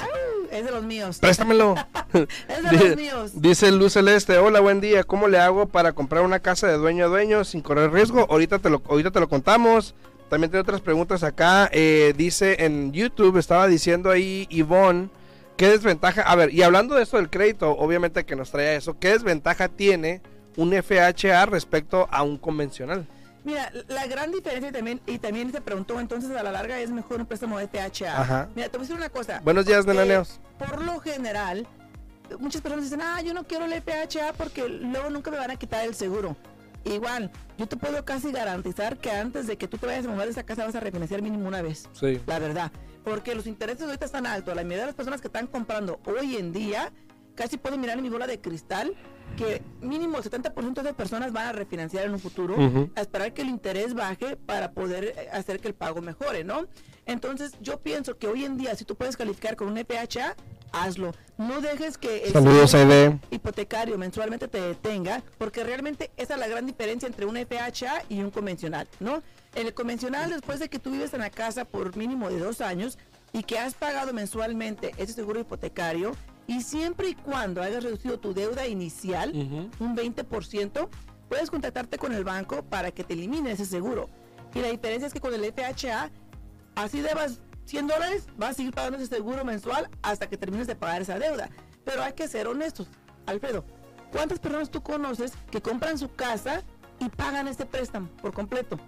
es 0.51 0.65
de 0.65 0.71
los 0.71 0.83
míos. 0.83 1.19
Préstamelo. 1.19 1.75
es 2.13 2.71
de 2.71 2.87
los 2.87 2.95
míos. 2.95 3.31
Dice 3.33 3.71
Luz 3.71 3.93
Celeste, 3.93 4.37
hola, 4.37 4.59
buen 4.59 4.81
día, 4.81 5.03
¿cómo 5.03 5.27
le 5.27 5.39
hago 5.39 5.67
para 5.67 5.93
comprar 5.93 6.23
una 6.23 6.39
casa 6.39 6.67
de 6.67 6.77
dueño 6.77 7.05
a 7.05 7.07
dueño 7.07 7.43
sin 7.43 7.61
correr 7.61 7.91
riesgo? 7.91 8.27
Ahorita 8.29 8.59
te 8.59 8.69
lo, 8.69 8.81
ahorita 8.87 9.11
te 9.11 9.19
lo 9.19 9.27
contamos. 9.27 9.95
También 10.29 10.51
tengo 10.51 10.61
otras 10.61 10.81
preguntas 10.81 11.23
acá. 11.23 11.69
Eh, 11.71 12.13
dice 12.17 12.65
en 12.65 12.91
YouTube, 12.91 13.37
estaba 13.37 13.67
diciendo 13.67 14.11
ahí 14.11 14.45
Ivonne, 14.49 15.09
¿qué 15.55 15.69
desventaja? 15.69 16.21
A 16.23 16.35
ver, 16.35 16.53
y 16.53 16.63
hablando 16.63 16.95
de 16.95 17.03
esto 17.03 17.17
del 17.17 17.29
crédito, 17.29 17.71
obviamente 17.71 18.25
que 18.25 18.35
nos 18.35 18.51
trae 18.51 18.75
eso, 18.75 18.97
¿qué 18.99 19.09
desventaja 19.09 19.69
tiene? 19.69 20.21
Un 20.57 20.73
FHA 20.73 21.45
respecto 21.45 22.07
a 22.11 22.23
un 22.23 22.37
convencional? 22.37 23.07
Mira, 23.45 23.71
la 23.87 24.05
gran 24.07 24.31
diferencia 24.31 24.73
también, 24.73 24.99
y 25.05 25.19
también 25.19 25.53
se 25.53 25.61
preguntó, 25.61 26.01
entonces 26.01 26.35
a 26.35 26.43
la 26.43 26.51
larga 26.51 26.79
es 26.79 26.91
mejor 26.91 27.21
un 27.21 27.25
préstamo 27.25 27.57
de 27.57 27.67
FHA. 27.67 28.21
Ajá. 28.21 28.49
Mira, 28.55 28.67
te 28.67 28.77
voy 28.77 28.85
a 28.85 28.87
decir 28.87 28.97
una 28.97 29.09
cosa. 29.09 29.39
Buenos 29.41 29.65
días, 29.65 29.85
Nenaneos. 29.85 30.41
Por 30.59 30.83
lo 30.83 30.99
general, 30.99 31.65
muchas 32.39 32.61
personas 32.61 32.83
dicen, 32.83 33.01
ah, 33.01 33.21
yo 33.21 33.33
no 33.33 33.45
quiero 33.45 33.63
el 33.63 33.81
FHA 33.81 34.33
porque 34.33 34.67
luego 34.67 35.09
nunca 35.09 35.31
me 35.31 35.37
van 35.37 35.51
a 35.51 35.55
quitar 35.55 35.85
el 35.85 35.95
seguro. 35.95 36.35
Igual, 36.83 37.31
yo 37.57 37.67
te 37.67 37.77
puedo 37.77 38.03
casi 38.03 38.31
garantizar 38.31 38.97
que 38.97 39.11
antes 39.11 39.47
de 39.47 39.57
que 39.57 39.67
tú 39.67 39.77
te 39.77 39.85
vayas 39.85 40.05
a 40.05 40.09
mover 40.09 40.25
de 40.25 40.31
esa 40.31 40.43
casa 40.43 40.65
vas 40.65 40.75
a 40.75 40.79
refinanciar 40.79 41.21
mínimo 41.21 41.47
una 41.47 41.61
vez. 41.61 41.87
Sí. 41.93 42.19
La 42.25 42.39
verdad. 42.39 42.71
Porque 43.03 43.35
los 43.35 43.47
intereses 43.47 43.83
ahorita 43.83 44.05
están 44.05 44.25
altos. 44.25 44.55
La 44.55 44.63
mayoría 44.63 44.81
de 44.81 44.87
las 44.87 44.95
personas 44.95 45.21
que 45.21 45.27
están 45.27 45.47
comprando 45.47 46.01
hoy 46.05 46.35
en 46.35 46.51
día 46.51 46.91
casi 47.35 47.57
puedo 47.57 47.77
mirar 47.77 47.97
en 47.97 48.03
mi 48.03 48.09
bola 48.09 48.27
de 48.27 48.41
cristal 48.41 48.93
que 49.36 49.62
mínimo 49.81 50.17
el 50.17 50.24
70% 50.24 50.81
de 50.81 50.93
personas 50.93 51.31
van 51.31 51.48
a 51.48 51.51
refinanciar 51.51 52.05
en 52.05 52.13
un 52.13 52.19
futuro, 52.19 52.55
a 52.96 53.01
esperar 53.01 53.34
que 53.34 53.41
el 53.41 53.50
interés 53.50 53.93
baje 53.93 54.36
para 54.36 54.72
poder 54.72 55.05
eh, 55.05 55.29
hacer 55.31 55.59
que 55.59 55.68
el 55.68 55.75
pago 55.75 56.01
mejore, 56.01 56.44
¿no? 56.44 56.68
Entonces, 57.05 57.53
yo 57.61 57.79
pienso 57.79 58.18
que 58.18 58.27
hoy 58.27 58.46
en 58.46 58.57
día, 58.57 58.75
si 58.75 58.83
tú 58.83 58.96
puedes 58.96 59.16
calificar 59.16 59.55
con 59.55 59.68
un 59.68 59.77
EPHA, 59.77 60.35
hazlo. 60.72 61.13
No 61.37 61.61
dejes 61.61 61.98
que 61.98 62.24
el 62.25 63.20
hipotecario 63.29 63.98
mensualmente 63.98 64.48
te 64.48 64.59
detenga, 64.59 65.24
porque 65.37 65.63
realmente 65.63 66.11
esa 66.18 66.33
es 66.33 66.40
la 66.40 66.48
gran 66.48 66.66
diferencia 66.66 67.07
entre 67.07 67.25
un 67.25 67.37
FHA 67.37 68.03
y 68.09 68.22
un 68.22 68.31
convencional, 68.31 68.87
¿no? 69.00 69.22
En 69.55 69.68
el 69.68 69.74
convencional, 69.74 70.29
después 70.29 70.59
de 70.59 70.70
que 70.70 70.79
tú 70.79 70.92
vives 70.92 71.13
en 71.13 71.22
la 71.22 71.29
casa 71.29 71.66
por 71.66 71.96
mínimo 71.96 72.29
de 72.29 72.40
dos 72.40 72.61
años 72.61 72.98
y 73.33 73.44
que 73.44 73.59
has 73.59 73.75
pagado 73.75 74.13
mensualmente 74.13 74.94
ese 74.98 75.13
seguro 75.13 75.40
hipotecario, 75.40 76.13
y 76.48 76.62
siempre 76.62 77.10
y 77.10 77.16
cuando 77.16 77.62
hayas 77.62 77.83
reducido 77.83 78.20
tu 78.20 78.33
deuda 78.33 78.68
inicial, 78.68 79.33
un 79.79 79.96
20%, 79.96 80.90
puedes 81.27 81.51
contactarte 81.51 81.98
con 81.98 82.14
el 82.14 82.24
banco 82.24 82.64
para 82.64 82.92
que 82.92 83.03
te 83.03 83.14
elimine 83.14 83.51
ese 83.51 83.66
seguro. 83.66 84.10
Y 84.55 84.62
la 84.62 84.70
diferencia 84.70 85.07
es 85.07 85.14
que 85.14 85.20
con 85.20 85.33
el 85.33 85.44
FHA, 85.53 86.10
así 86.75 87.01
debas 87.01 87.42
100 87.66 87.88
dólares, 87.88 88.27
vas 88.38 88.51
a 88.51 88.53
seguir 88.53 88.74
pagando 88.74 88.98
ese 88.98 89.07
seguro 89.07 89.44
mensual 89.44 89.90
hasta 90.01 90.27
que 90.27 90.38
termines 90.38 90.68
de 90.68 90.75
pagar 90.75 91.01
esa 91.01 91.20
deuda. 91.20 91.50
Pero 91.83 92.01
hay 92.01 92.14
que 92.14 92.27
ser 92.27 92.48
honestos. 92.48 92.88
Alfredo, 93.25 93.66
¿cuántas 94.12 94.40
personas 94.40 94.72
tú 94.72 94.81
conoces 94.81 95.33
que 95.51 95.62
compran 95.62 95.98
su 95.98 96.14
casa 96.14 96.64
y 97.00 97.10
pagan 97.10 97.48
este 97.50 97.66
préstamo 97.66 98.07
por 98.22 98.33
completo? 98.33 98.79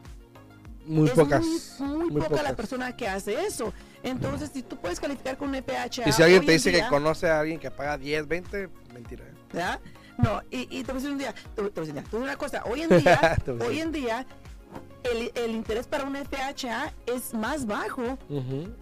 Muy 0.86 1.10
pocas. 1.10 1.46
Muy, 1.80 2.10
poca 2.10 2.42
la 2.42 2.56
persona 2.56 2.96
que 2.96 3.08
hace 3.08 3.46
eso. 3.46 3.74
Entonces, 4.04 4.52
si 4.54 4.64
tú 4.64 4.78
puedes 4.78 5.00
calificar 5.00 5.38
con 5.38 5.50
un 5.50 5.56
EPH. 5.56 6.08
Y 6.08 6.12
si 6.12 6.24
alguien 6.24 6.46
te 6.46 6.54
dice 6.54 6.72
que 6.72 6.88
conoce 6.88 7.30
a 7.30 7.40
alguien 7.40 7.60
que 7.60 7.70
paga 7.72 7.98
10, 7.98 8.28
20, 8.28 8.70
mentira. 8.94 9.26
¿Ya? 9.54 9.80
No, 10.18 10.42
y, 10.52 10.68
y 10.70 10.84
te 10.84 10.92
voy 10.92 10.94
a 10.94 10.94
decir 10.96 11.12
un 11.12 11.18
día, 11.18 11.34
te, 11.56 11.62
voy 11.62 11.72
a 11.76 11.80
decir 11.80 12.04
una 12.12 12.36
cosa, 12.36 12.64
hoy 12.66 12.82
en 12.82 12.90
día, 13.00 13.38
hoy 13.66 13.80
en 13.80 13.92
día, 13.92 14.26
el, 15.04 15.32
el, 15.34 15.52
interés 15.52 15.88
para 15.88 16.04
un 16.04 16.16
FHA 16.16 16.94
es 17.06 17.34
más 17.34 17.66
bajo 17.66 18.18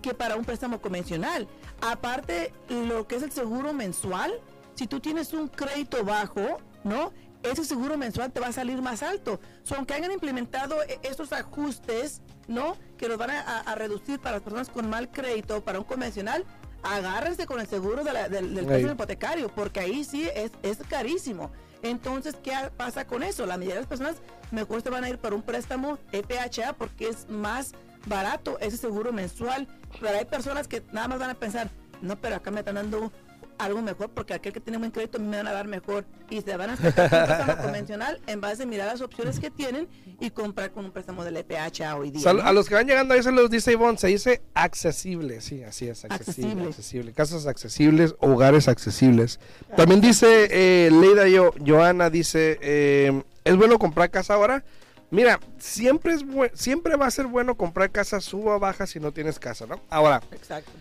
que 0.01 0.13
para 0.13 0.35
un 0.35 0.43
préstamo 0.43 0.81
convencional. 0.81 1.47
Aparte, 1.81 2.53
lo 2.69 3.07
que 3.07 3.17
es 3.17 3.23
el 3.23 3.31
seguro 3.31 3.71
mensual, 3.71 4.33
si 4.73 4.87
tú 4.87 4.99
tienes 4.99 5.31
un 5.33 5.47
crédito 5.47 6.03
bajo, 6.03 6.59
¿no? 6.83 7.13
ese 7.43 7.63
seguro 7.65 7.97
mensual 7.97 8.31
te 8.31 8.39
va 8.39 8.47
a 8.47 8.51
salir 8.51 8.81
más 8.81 9.03
alto. 9.03 9.39
son 9.63 9.77
aunque 9.77 9.93
hayan 9.93 10.11
implementado 10.11 10.81
e, 10.83 10.99
estos 11.03 11.31
ajustes, 11.33 12.21
¿no? 12.47 12.77
Que 12.97 13.07
los 13.07 13.17
van 13.17 13.31
a, 13.31 13.75
reducir 13.75 14.19
para 14.19 14.37
las 14.37 14.43
personas 14.43 14.69
con 14.69 14.89
mal 14.89 15.11
crédito, 15.11 15.63
para 15.63 15.79
un 15.79 15.85
convencional, 15.85 16.45
agárrense 16.83 17.45
con 17.45 17.59
el 17.59 17.67
seguro 17.67 18.03
del, 18.03 18.65
préstamo 18.65 18.93
hipotecario, 18.93 19.49
porque 19.53 19.79
ahí 19.79 20.03
sí 20.03 20.27
es, 20.33 20.51
es 20.63 20.77
carísimo. 20.89 21.51
Entonces, 21.83 22.35
¿qué 22.41 22.53
pasa 22.75 23.05
con 23.05 23.23
eso? 23.23 23.45
La 23.45 23.57
mayoría 23.57 23.75
de 23.75 23.81
las 23.81 23.89
personas 23.89 24.15
mejor 24.51 24.81
se 24.81 24.89
van 24.89 25.03
a 25.03 25.09
ir 25.09 25.17
para 25.19 25.35
un 25.35 25.41
préstamo 25.41 25.97
FHA 26.11 26.73
porque 26.73 27.09
es 27.09 27.29
más 27.29 27.73
barato 28.05 28.57
ese 28.59 28.77
seguro 28.77 29.11
mensual. 29.13 29.67
Pero 29.99 30.17
hay 30.17 30.25
personas 30.25 30.67
que 30.67 30.83
nada 30.91 31.07
más 31.07 31.19
van 31.19 31.29
a 31.29 31.35
pensar, 31.35 31.69
no, 32.01 32.19
pero 32.19 32.35
acá 32.35 32.51
me 32.51 32.59
están 32.59 32.75
dando 32.75 33.11
algo 33.57 33.81
mejor 33.81 34.09
porque 34.09 34.33
aquel 34.33 34.53
que 34.53 34.59
tiene 34.59 34.77
buen 34.77 34.91
crédito 34.91 35.19
me 35.19 35.37
van 35.37 35.47
a 35.47 35.51
dar 35.51 35.67
mejor 35.67 36.05
y 36.29 36.41
se 36.41 36.55
van 36.57 36.71
a 36.71 36.73
hacer 36.73 36.87
un 36.87 36.93
préstamo 36.93 37.57
convencional 37.63 38.21
en 38.27 38.41
base 38.41 38.63
a 38.63 38.65
mirar 38.65 38.87
las 38.87 39.01
opciones 39.01 39.39
que 39.39 39.49
tienen 39.49 39.87
y 40.19 40.29
comprar 40.29 40.71
con 40.71 40.85
un 40.85 40.91
préstamo 40.91 41.23
del 41.23 41.37
EPH 41.37 41.81
hoy 41.97 42.11
día. 42.11 42.29
A 42.29 42.53
los 42.53 42.67
que 42.67 42.75
van 42.75 42.87
llegando 42.87 43.13
ahí 43.13 43.23
se 43.23 43.31
los 43.31 43.49
dice 43.49 43.71
Ivonne, 43.71 43.97
se 43.97 44.07
dice 44.07 44.41
accesible, 44.53 45.41
sí, 45.41 45.63
así 45.63 45.87
es, 45.87 46.05
accesible, 46.05 46.65
accesible. 46.65 47.13
Casas 47.13 47.45
accesibles, 47.47 48.15
hogares 48.19 48.67
accesibles. 48.67 49.39
También 49.75 50.01
dice 50.01 50.47
eh, 50.49 50.89
Leida 50.91 51.25
Joana, 51.65 52.09
dice, 52.09 52.57
eh, 52.61 53.23
¿es 53.43 53.55
bueno 53.55 53.79
comprar 53.79 54.09
casa 54.09 54.33
ahora? 54.33 54.63
Mira, 55.09 55.39
siempre 55.57 56.13
es 56.13 56.25
siempre 56.53 56.97
va 56.97 57.07
a 57.07 57.11
ser 57.11 57.27
bueno 57.27 57.55
comprar 57.55 57.91
casa 57.91 58.19
suba 58.19 58.57
o 58.57 58.59
baja 58.59 58.85
si 58.85 58.99
no 58.99 59.13
tienes 59.13 59.39
casa, 59.39 59.65
¿no? 59.65 59.79
Ahora, 59.89 60.21
Exacto 60.31 60.71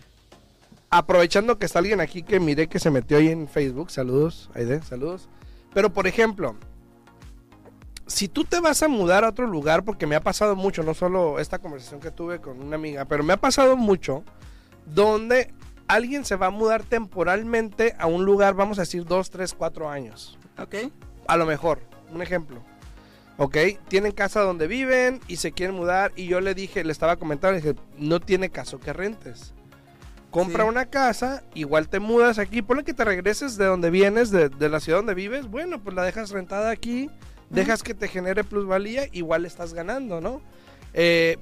aprovechando 0.89 1.57
que 1.57 1.65
está 1.65 1.79
alguien 1.79 1.99
aquí 1.99 2.23
que 2.23 2.39
miré 2.39 2.67
que 2.67 2.79
se 2.79 2.91
metió 2.91 3.17
ahí 3.17 3.29
en 3.29 3.47
Facebook, 3.47 3.91
saludos, 3.91 4.49
Aide, 4.53 4.81
saludos. 4.81 5.29
Pero 5.73 5.91
por 5.91 6.07
ejemplo, 6.07 6.55
si 8.05 8.27
tú 8.27 8.45
te 8.45 8.59
vas 8.59 8.81
a 8.83 8.87
mudar 8.87 9.25
a 9.25 9.29
otro 9.29 9.47
lugar, 9.47 9.83
porque 9.83 10.07
me 10.07 10.15
ha 10.15 10.21
pasado 10.21 10.55
mucho, 10.55 10.83
no 10.83 10.93
solo 10.93 11.39
esta 11.39 11.59
conversación 11.59 11.99
que 11.99 12.11
tuve 12.11 12.39
con 12.39 12.61
una 12.61 12.75
amiga, 12.75 13.05
pero 13.05 13.23
me 13.23 13.33
ha 13.33 13.37
pasado 13.37 13.75
mucho, 13.75 14.23
donde 14.85 15.53
alguien 15.87 16.23
se 16.23 16.37
va 16.37 16.47
a 16.47 16.51
mudar 16.51 16.83
temporalmente 16.83 17.95
a 17.99 18.07
un 18.07 18.23
lugar, 18.23 18.53
vamos 18.53 18.77
a 18.79 18.83
decir, 18.83 19.05
dos, 19.05 19.29
tres, 19.29 19.53
cuatro 19.53 19.89
años. 19.89 20.39
Ok. 20.57 20.75
A 21.27 21.35
lo 21.35 21.45
mejor, 21.45 21.81
un 22.11 22.21
ejemplo. 22.21 22.63
Ok, 23.39 23.57
tienen 23.87 24.13
casa 24.13 24.41
donde 24.41 24.65
viven 24.65 25.19
y 25.27 25.35
se 25.35 25.51
quieren 25.51 25.75
mudar 25.75 26.11
y 26.15 26.25
yo 26.25 26.41
le 26.41 26.55
dije, 26.55 26.83
le 26.83 26.91
estaba 26.91 27.17
comentando, 27.17 27.55
le 27.55 27.61
dije, 27.61 27.79
no 27.99 28.19
tiene 28.19 28.49
caso 28.49 28.79
que 28.79 28.93
rentes 28.93 29.53
compra 30.31 30.65
una 30.65 30.85
casa, 30.85 31.43
igual 31.53 31.87
te 31.89 31.99
mudas 31.99 32.37
aquí, 32.39 32.61
ponle 32.61 32.83
que 32.83 32.93
te 32.93 33.03
regreses 33.05 33.57
de 33.57 33.65
donde 33.65 33.89
vienes, 33.89 34.29
de, 34.31 34.49
la 34.69 34.79
ciudad 34.79 34.99
donde 34.99 35.13
vives, 35.13 35.47
bueno, 35.47 35.81
pues 35.81 35.95
la 35.95 36.03
dejas 36.03 36.31
rentada 36.31 36.69
aquí, 36.69 37.09
dejas 37.49 37.81
que 37.83 37.93
te 37.93 38.07
genere 38.07 38.43
plusvalía, 38.43 39.07
igual 39.11 39.45
estás 39.45 39.73
ganando, 39.73 40.21
¿no? 40.21 40.41
Eh, 40.93 41.37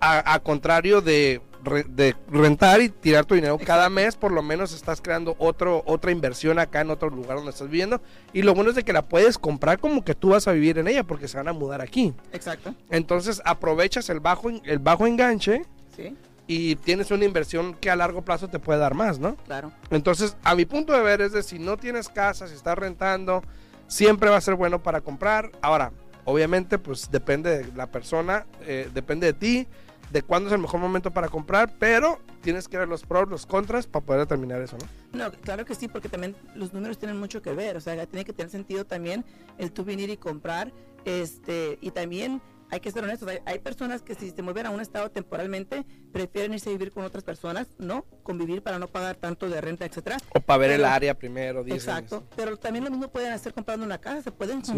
a, 0.00 0.38
contrario 0.40 1.00
de 1.00 1.40
re- 1.64 1.86
de 1.88 2.14
rentar 2.30 2.80
y 2.80 2.88
tirar 2.88 3.24
tu 3.24 3.34
dinero 3.34 3.58
cada 3.58 3.90
mes, 3.90 4.14
por 4.14 4.30
lo 4.30 4.42
menos 4.42 4.72
estás 4.72 5.00
creando 5.00 5.34
otro, 5.38 5.82
otra 5.86 6.12
inversión 6.12 6.58
acá 6.60 6.82
en 6.82 6.90
otro 6.90 7.10
lugar 7.10 7.36
donde 7.38 7.50
estás 7.50 7.68
viviendo. 7.68 8.00
Y 8.32 8.42
lo 8.42 8.54
bueno 8.54 8.70
es 8.70 8.76
de 8.76 8.84
que 8.84 8.92
la 8.92 9.02
puedes 9.02 9.38
comprar 9.38 9.80
como 9.80 10.04
que 10.04 10.14
tú 10.14 10.28
vas 10.30 10.46
a 10.46 10.52
vivir 10.52 10.78
en 10.78 10.86
ella 10.86 11.02
porque 11.02 11.26
se 11.26 11.36
van 11.36 11.48
a 11.48 11.52
mudar 11.52 11.80
aquí. 11.80 12.14
Exacto. 12.32 12.74
Entonces 12.90 13.42
aprovechas 13.44 14.08
el 14.08 14.20
bajo, 14.20 14.50
el 14.50 14.78
bajo 14.78 15.06
enganche 15.06 15.62
Sí, 15.96 16.14
y 16.48 16.76
tienes 16.76 17.10
una 17.10 17.26
inversión 17.26 17.74
que 17.74 17.90
a 17.90 17.96
largo 17.96 18.22
plazo 18.22 18.48
te 18.48 18.58
puede 18.58 18.80
dar 18.80 18.94
más, 18.94 19.18
¿no? 19.18 19.36
claro. 19.44 19.70
Entonces, 19.90 20.36
a 20.42 20.54
mi 20.54 20.64
punto 20.64 20.94
de 20.94 21.02
ver 21.02 21.20
es 21.20 21.32
de 21.32 21.42
si 21.42 21.58
no 21.58 21.76
tienes 21.76 22.08
casa, 22.08 22.48
si 22.48 22.54
estás 22.54 22.76
rentando, 22.76 23.42
siempre 23.86 24.30
va 24.30 24.38
a 24.38 24.40
ser 24.40 24.54
bueno 24.54 24.82
para 24.82 25.02
comprar. 25.02 25.52
Ahora, 25.60 25.92
obviamente, 26.24 26.78
pues 26.78 27.10
depende 27.10 27.58
de 27.58 27.72
la 27.74 27.88
persona, 27.88 28.46
eh, 28.62 28.88
depende 28.94 29.26
de 29.26 29.32
ti, 29.34 29.68
de 30.10 30.22
cuándo 30.22 30.48
es 30.48 30.54
el 30.54 30.60
mejor 30.60 30.80
momento 30.80 31.10
para 31.10 31.28
comprar, 31.28 31.74
pero 31.78 32.18
tienes 32.40 32.66
que 32.66 32.78
ver 32.78 32.88
los 32.88 33.04
pros, 33.04 33.28
los 33.28 33.44
contras 33.44 33.86
para 33.86 34.06
poder 34.06 34.20
determinar 34.22 34.62
eso, 34.62 34.78
¿no? 34.78 35.26
No, 35.26 35.30
claro 35.30 35.66
que 35.66 35.74
sí, 35.74 35.86
porque 35.86 36.08
también 36.08 36.34
los 36.54 36.72
números 36.72 36.96
tienen 36.96 37.18
mucho 37.18 37.42
que 37.42 37.52
ver, 37.52 37.76
o 37.76 37.80
sea, 37.80 38.06
tiene 38.06 38.24
que 38.24 38.32
tener 38.32 38.50
sentido 38.50 38.86
también 38.86 39.26
el 39.58 39.70
tú 39.70 39.84
venir 39.84 40.08
y 40.08 40.16
comprar, 40.16 40.72
este, 41.04 41.78
y 41.82 41.90
también 41.90 42.40
hay 42.70 42.80
que 42.80 42.90
ser 42.90 43.04
honestos, 43.04 43.28
hay, 43.28 43.38
hay 43.46 43.58
personas 43.58 44.02
que 44.02 44.14
si 44.14 44.30
se 44.30 44.42
mueven 44.42 44.66
a 44.66 44.70
un 44.70 44.80
estado 44.80 45.10
temporalmente, 45.10 45.84
prefieren 46.12 46.52
irse 46.54 46.68
a 46.70 46.72
vivir 46.72 46.92
con 46.92 47.04
otras 47.04 47.24
personas, 47.24 47.68
no, 47.78 48.04
convivir 48.22 48.62
para 48.62 48.78
no 48.78 48.88
pagar 48.88 49.16
tanto 49.16 49.48
de 49.48 49.60
renta, 49.60 49.84
etcétera. 49.86 50.18
O 50.34 50.40
para 50.40 50.58
ver 50.58 50.70
el 50.72 50.76
Pero- 50.82 50.88
área 50.92 51.14
primero, 51.14 51.64
dicen. 51.64 51.78
Exacto, 51.78 52.24
pero 52.36 52.56
también 52.56 52.84
lo 52.84 52.90
mismo 52.90 53.08
pueden 53.08 53.32
hacer 53.32 53.54
comprando 53.54 53.84
una 53.86 53.98
casa, 53.98 54.22
se 54.22 54.32
pueden 54.32 54.64
Sí. 54.64 54.72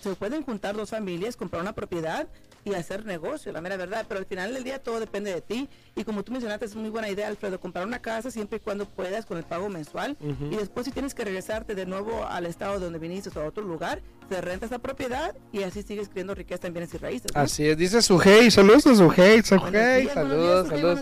Se 0.00 0.14
pueden 0.14 0.42
juntar 0.42 0.76
dos 0.76 0.90
familias, 0.90 1.36
comprar 1.36 1.62
una 1.62 1.74
propiedad 1.74 2.28
y 2.64 2.74
hacer 2.74 3.06
negocio, 3.06 3.52
la 3.52 3.60
mera 3.60 3.76
verdad, 3.76 4.04
pero 4.08 4.20
al 4.20 4.26
final 4.26 4.52
del 4.52 4.64
día 4.64 4.82
todo 4.82 5.00
depende 5.00 5.32
de 5.32 5.40
ti 5.40 5.68
y 5.96 6.04
como 6.04 6.22
tú 6.22 6.32
mencionaste 6.32 6.66
es 6.66 6.74
muy 6.76 6.90
buena 6.90 7.08
idea 7.08 7.28
Alfredo, 7.28 7.58
comprar 7.60 7.86
una 7.86 8.00
casa 8.00 8.30
siempre 8.30 8.58
y 8.58 8.60
cuando 8.60 8.86
puedas 8.86 9.24
con 9.26 9.38
el 9.38 9.44
pago 9.44 9.68
mensual 9.68 10.16
Ujú. 10.20 10.52
y 10.52 10.56
después 10.56 10.84
si 10.86 10.92
tienes 10.92 11.14
que 11.14 11.24
regresarte 11.24 11.74
de 11.74 11.86
nuevo 11.86 12.26
al 12.26 12.46
estado 12.46 12.74
de 12.74 12.84
donde 12.84 12.98
viniste 12.98 13.30
o 13.36 13.42
a 13.42 13.46
otro 13.46 13.62
lugar, 13.64 14.02
te 14.28 14.40
rentas 14.40 14.70
la 14.70 14.78
propiedad 14.80 15.34
y 15.52 15.62
así 15.62 15.82
sigues 15.82 16.08
creando 16.08 16.34
riqueza 16.34 16.66
en 16.66 16.74
bienes 16.74 16.92
y 16.92 16.98
raíces. 16.98 17.30
¿no? 17.34 17.40
Así 17.40 17.66
es, 17.66 17.76
dice 17.78 18.02
Sujei, 18.02 18.50
saludos 18.50 18.86
a 18.86 18.94
Sujei, 18.94 19.42
Sujei, 19.42 20.08
saludos, 20.08 20.68
saludos. 20.68 21.00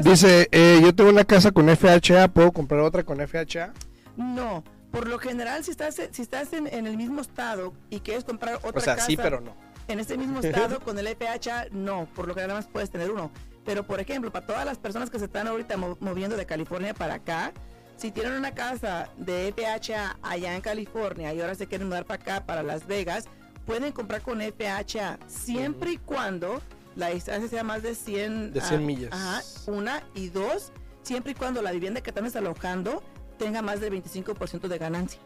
Dice, 0.00 0.48
eh, 0.50 0.80
yo 0.82 0.94
tengo 0.94 1.10
una 1.10 1.24
casa 1.24 1.50
con 1.52 1.68
FHA, 1.68 2.28
¿puedo 2.28 2.52
comprar 2.52 2.80
otra 2.80 3.02
con 3.02 3.18
FHA? 3.18 3.72
No, 4.16 4.62
por 4.92 5.08
lo 5.08 5.18
general 5.18 5.64
si 5.64 5.70
estás, 5.72 5.96
si 6.10 6.22
estás 6.22 6.52
en, 6.52 6.66
en 6.68 6.86
el 6.86 6.96
mismo 6.96 7.20
estado 7.20 7.72
y 7.90 8.00
quieres 8.00 8.22
comprar 8.24 8.56
otra 8.62 8.78
O 8.78 8.80
sea, 8.80 8.94
casa 8.94 9.06
sí, 9.06 9.16
pero 9.16 9.40
no. 9.40 9.56
en 9.88 9.98
este 9.98 10.16
mismo 10.16 10.38
estado 10.40 10.78
con 10.84 10.98
el 10.98 11.08
FHA, 11.08 11.66
no, 11.72 12.06
por 12.14 12.28
lo 12.28 12.34
que 12.34 12.42
nada 12.42 12.54
más 12.54 12.66
puedes 12.66 12.90
tener 12.90 13.10
uno. 13.10 13.30
Pero 13.64 13.84
por 13.86 13.98
ejemplo, 14.00 14.30
para 14.30 14.46
todas 14.46 14.64
las 14.64 14.78
personas 14.78 15.08
que 15.10 15.18
se 15.18 15.24
están 15.24 15.48
ahorita 15.48 15.76
mo- 15.76 15.96
moviendo 16.00 16.36
de 16.36 16.46
California 16.46 16.94
para 16.94 17.14
acá, 17.14 17.52
si 17.96 18.10
tienen 18.10 18.32
una 18.34 18.52
casa 18.52 19.08
de 19.16 19.52
FHA 19.56 20.18
allá 20.22 20.54
en 20.54 20.60
California 20.60 21.32
y 21.32 21.40
ahora 21.40 21.54
se 21.54 21.66
quieren 21.66 21.88
mudar 21.88 22.04
para 22.04 22.20
acá, 22.22 22.46
para 22.46 22.62
Las 22.62 22.86
Vegas, 22.86 23.26
pueden 23.64 23.92
comprar 23.92 24.22
con 24.22 24.40
FHA 24.40 25.18
siempre 25.28 25.92
y 25.92 25.96
cuando 25.98 26.60
la 26.96 27.08
distancia 27.08 27.48
sea 27.48 27.62
más 27.64 27.82
de 27.82 27.94
100, 27.94 28.52
De 28.52 28.60
100 28.60 28.74
ah, 28.80 28.84
millas. 28.84 29.12
Ajá, 29.12 29.42
una 29.66 30.02
y 30.14 30.28
dos, 30.28 30.72
siempre 31.02 31.32
y 31.32 31.34
cuando 31.34 31.62
la 31.62 31.70
vivienda 31.70 32.00
que 32.02 32.10
están 32.10 32.24
desalojando 32.24 33.02
tenga 33.42 33.62
más 33.62 33.80
del 33.80 33.92
25% 33.92 34.68
de 34.68 34.78
ganancia. 34.78 35.20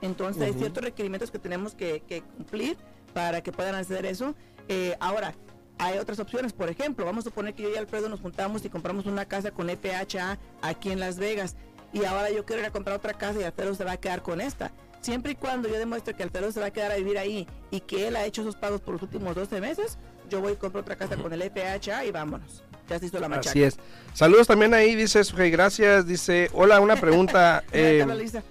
Entonces 0.00 0.42
hay 0.42 0.52
ciertos 0.52 0.84
requerimientos 0.84 1.30
que 1.30 1.38
tenemos 1.38 1.74
que, 1.74 2.02
que 2.06 2.22
cumplir 2.22 2.76
para 3.12 3.42
que 3.42 3.52
puedan 3.52 3.74
hacer 3.74 4.06
eso. 4.06 4.34
Eh, 4.68 4.96
ahora, 5.00 5.34
hay 5.78 5.98
otras 5.98 6.18
opciones. 6.20 6.52
Por 6.52 6.68
ejemplo, 6.68 7.04
vamos 7.04 7.24
a 7.24 7.30
suponer 7.30 7.54
que 7.54 7.64
yo 7.64 7.70
y 7.70 7.76
Alfredo 7.76 8.08
nos 8.08 8.20
juntamos 8.20 8.64
y 8.64 8.68
compramos 8.68 9.06
una 9.06 9.24
casa 9.24 9.50
con 9.50 9.68
FHA 9.68 10.38
aquí 10.62 10.90
en 10.90 11.00
Las 11.00 11.18
Vegas. 11.18 11.56
Y 11.92 12.04
ahora 12.04 12.30
yo 12.30 12.44
quiero 12.44 12.62
ir 12.62 12.66
a 12.66 12.70
comprar 12.70 12.96
otra 12.96 13.14
casa 13.14 13.40
y 13.40 13.44
Alfredo 13.44 13.74
se 13.74 13.84
va 13.84 13.92
a 13.92 13.96
quedar 13.96 14.22
con 14.22 14.40
esta. 14.40 14.72
Siempre 15.00 15.32
y 15.32 15.34
cuando 15.34 15.68
yo 15.68 15.78
demuestre 15.78 16.14
que 16.14 16.22
Alfredo 16.22 16.50
se 16.52 16.60
va 16.60 16.66
a 16.66 16.72
quedar 16.72 16.92
a 16.92 16.96
vivir 16.96 17.18
ahí 17.18 17.46
y 17.70 17.80
que 17.80 18.08
él 18.08 18.16
ha 18.16 18.24
hecho 18.24 18.42
esos 18.42 18.56
pagos 18.56 18.80
por 18.80 18.94
los 18.94 19.02
últimos 19.02 19.34
12 19.34 19.60
meses, 19.60 19.98
yo 20.28 20.40
voy 20.40 20.52
y 20.52 20.56
compro 20.56 20.80
otra 20.80 20.96
casa 20.96 21.16
con 21.16 21.32
el 21.32 21.42
FHA 21.42 22.04
y 22.04 22.10
vámonos. 22.10 22.64
Ya 22.88 22.98
se 22.98 23.06
hizo 23.06 23.18
la 23.18 23.28
machaca. 23.28 23.50
Así 23.50 23.62
es. 23.62 23.76
Saludos 24.12 24.46
también 24.46 24.74
ahí, 24.74 24.94
dice 24.94 25.22
Sujei, 25.24 25.50
gracias. 25.50 26.06
Dice, 26.06 26.50
hola, 26.52 26.80
una 26.80 26.96
pregunta. 26.96 27.64
Eh, 27.72 28.04
está. 28.22 28.42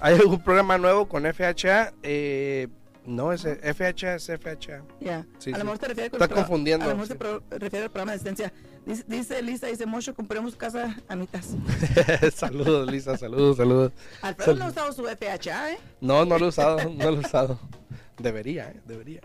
¿Hay 0.00 0.14
algún 0.14 0.42
programa 0.42 0.78
nuevo 0.78 1.08
con 1.08 1.24
FHA? 1.24 1.92
Eh, 2.02 2.68
no, 3.04 3.32
es 3.32 3.42
FHA, 3.42 4.14
es 4.14 4.26
FHA. 4.26 4.82
Ya. 5.00 5.26
Sí, 5.38 5.52
a 5.52 5.58
lo 5.58 5.64
mejor 5.64 5.78
te 5.78 5.88
refieres 5.88 6.12
Está 6.12 6.24
al 6.24 6.28
pro- 6.30 6.38
confundiendo, 6.38 6.84
A 6.86 6.88
lo 6.88 6.96
mejor 6.96 7.08
sí. 7.08 7.14
se 7.50 7.58
refiere 7.58 7.84
al 7.84 7.90
programa 7.90 8.12
de 8.12 8.16
asistencia. 8.16 8.52
Dice, 8.86 9.04
dice 9.08 9.42
Lisa, 9.42 9.66
dice 9.66 9.84
Mocho, 9.84 10.14
compremos 10.14 10.56
casa 10.56 10.96
a 11.08 11.16
mitad. 11.16 11.40
saludos, 12.34 12.90
Lisa, 12.90 13.16
saludos, 13.18 13.56
saludos. 13.58 13.92
Alfredo 14.22 14.54
no 14.54 14.58
Sal- 14.58 14.62
ha 14.62 14.70
usado 14.70 14.92
su 14.92 15.02
FHA, 15.04 15.72
¿eh? 15.72 15.78
No, 16.00 16.24
no 16.24 16.38
lo 16.38 16.46
he 16.46 16.48
usado, 16.48 16.78
no 16.88 17.10
lo 17.10 17.16
he 17.18 17.20
usado. 17.20 17.58
Debería, 18.18 18.70
eh, 18.70 18.80
debería. 18.86 19.20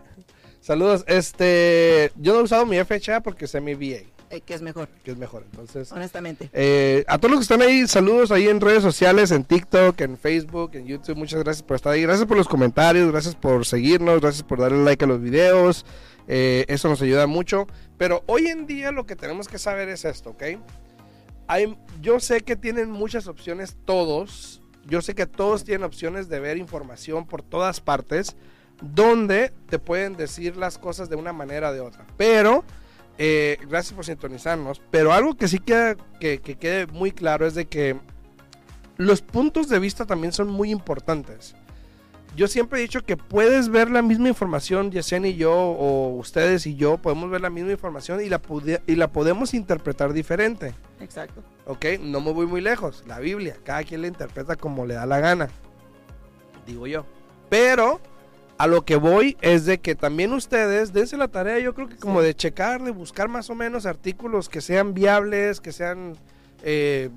Saludos, 0.60 1.04
este, 1.06 2.12
yo 2.16 2.34
no 2.34 2.40
he 2.40 2.42
usado 2.42 2.66
mi 2.66 2.76
FHA 2.82 3.20
porque 3.22 3.46
sé 3.46 3.60
mi 3.60 3.74
VA, 3.74 4.00
Eh, 4.30 4.40
que 4.40 4.54
es 4.54 4.62
mejor, 4.62 4.88
que 5.04 5.12
es 5.12 5.16
mejor. 5.16 5.44
Entonces, 5.50 5.92
honestamente. 5.92 6.50
Eh, 6.52 7.04
a 7.06 7.18
todos 7.18 7.30
los 7.30 7.40
que 7.40 7.54
están 7.54 7.62
ahí, 7.62 7.86
saludos 7.86 8.32
ahí 8.32 8.48
en 8.48 8.60
redes 8.60 8.82
sociales, 8.82 9.30
en 9.30 9.44
TikTok, 9.44 10.00
en 10.00 10.18
Facebook, 10.18 10.72
en 10.74 10.86
YouTube. 10.86 11.16
Muchas 11.16 11.42
gracias 11.44 11.62
por 11.62 11.76
estar 11.76 11.92
ahí. 11.92 12.02
Gracias 12.02 12.26
por 12.26 12.36
los 12.36 12.48
comentarios, 12.48 13.10
gracias 13.10 13.36
por 13.36 13.64
seguirnos, 13.64 14.20
gracias 14.20 14.42
por 14.42 14.58
darle 14.58 14.82
like 14.84 15.04
a 15.04 15.08
los 15.08 15.20
videos. 15.20 15.86
Eh, 16.26 16.64
eso 16.68 16.88
nos 16.88 17.00
ayuda 17.02 17.26
mucho. 17.26 17.66
Pero 17.98 18.24
hoy 18.26 18.48
en 18.48 18.66
día 18.66 18.90
lo 18.90 19.06
que 19.06 19.14
tenemos 19.14 19.46
que 19.46 19.58
saber 19.58 19.88
es 19.88 20.04
esto, 20.04 20.30
¿ok? 20.30 20.42
Hay, 21.46 21.78
yo 22.00 22.18
sé 22.18 22.40
que 22.40 22.56
tienen 22.56 22.90
muchas 22.90 23.28
opciones 23.28 23.76
todos. 23.84 24.60
Yo 24.86 25.02
sé 25.02 25.14
que 25.14 25.26
todos 25.26 25.64
tienen 25.64 25.84
opciones 25.84 26.28
de 26.28 26.40
ver 26.40 26.56
información 26.56 27.26
por 27.26 27.42
todas 27.42 27.80
partes 27.80 28.36
donde 28.82 29.52
te 29.68 29.78
pueden 29.78 30.16
decir 30.16 30.56
las 30.56 30.78
cosas 30.78 31.08
de 31.08 31.16
una 31.16 31.32
manera 31.32 31.70
o 31.70 31.72
de 31.72 31.80
otra. 31.80 32.06
Pero 32.16 32.64
eh, 33.18 33.58
gracias 33.68 33.94
por 33.94 34.04
sintonizarnos. 34.04 34.80
Pero 34.90 35.12
algo 35.12 35.34
que 35.34 35.48
sí 35.48 35.58
queda, 35.58 35.96
que, 36.20 36.40
que 36.40 36.56
quede 36.56 36.86
muy 36.86 37.12
claro 37.12 37.46
es 37.46 37.54
de 37.54 37.66
que 37.66 37.98
los 38.96 39.22
puntos 39.22 39.68
de 39.68 39.78
vista 39.78 40.06
también 40.06 40.32
son 40.32 40.48
muy 40.48 40.70
importantes. 40.70 41.54
Yo 42.36 42.48
siempre 42.48 42.78
he 42.78 42.82
dicho 42.82 43.02
que 43.02 43.16
puedes 43.16 43.70
ver 43.70 43.90
la 43.90 44.02
misma 44.02 44.28
información, 44.28 44.90
Yesenia 44.90 45.30
y 45.30 45.36
yo, 45.36 45.54
o 45.54 46.10
ustedes 46.16 46.66
y 46.66 46.76
yo, 46.76 46.98
podemos 46.98 47.30
ver 47.30 47.40
la 47.40 47.48
misma 47.48 47.72
información 47.72 48.20
y 48.20 48.28
la, 48.28 48.42
y 48.86 48.94
la 48.94 49.10
podemos 49.10 49.54
interpretar 49.54 50.12
diferente. 50.12 50.74
Exacto. 51.00 51.42
¿Ok? 51.64 51.86
No 52.00 52.20
me 52.20 52.32
voy 52.32 52.46
muy 52.46 52.60
lejos. 52.60 53.04
La 53.06 53.20
Biblia, 53.20 53.56
cada 53.64 53.84
quien 53.84 54.02
la 54.02 54.08
interpreta 54.08 54.54
como 54.54 54.84
le 54.84 54.94
da 54.94 55.06
la 55.06 55.18
gana. 55.18 55.48
Digo 56.66 56.86
yo. 56.86 57.06
Pero 57.48 58.00
a 58.58 58.66
lo 58.66 58.84
que 58.84 58.96
voy 58.96 59.36
es 59.42 59.66
de 59.66 59.78
que 59.78 59.94
también 59.94 60.32
ustedes 60.32 60.92
dense 60.92 61.16
la 61.16 61.28
tarea, 61.28 61.58
yo 61.58 61.74
creo 61.74 61.88
que 61.88 61.96
como 61.96 62.20
Sí. 62.20 62.26
de 62.28 62.34
checar, 62.34 62.82
de 62.82 62.90
buscar 62.90 63.28
más 63.28 63.50
o 63.50 63.54
menos 63.54 63.84
artículos 63.86 64.48
que 64.48 64.60
sean 64.60 64.94
viables, 64.94 65.60
que 65.60 65.72
sean 65.72 66.16
eh, 66.62 67.10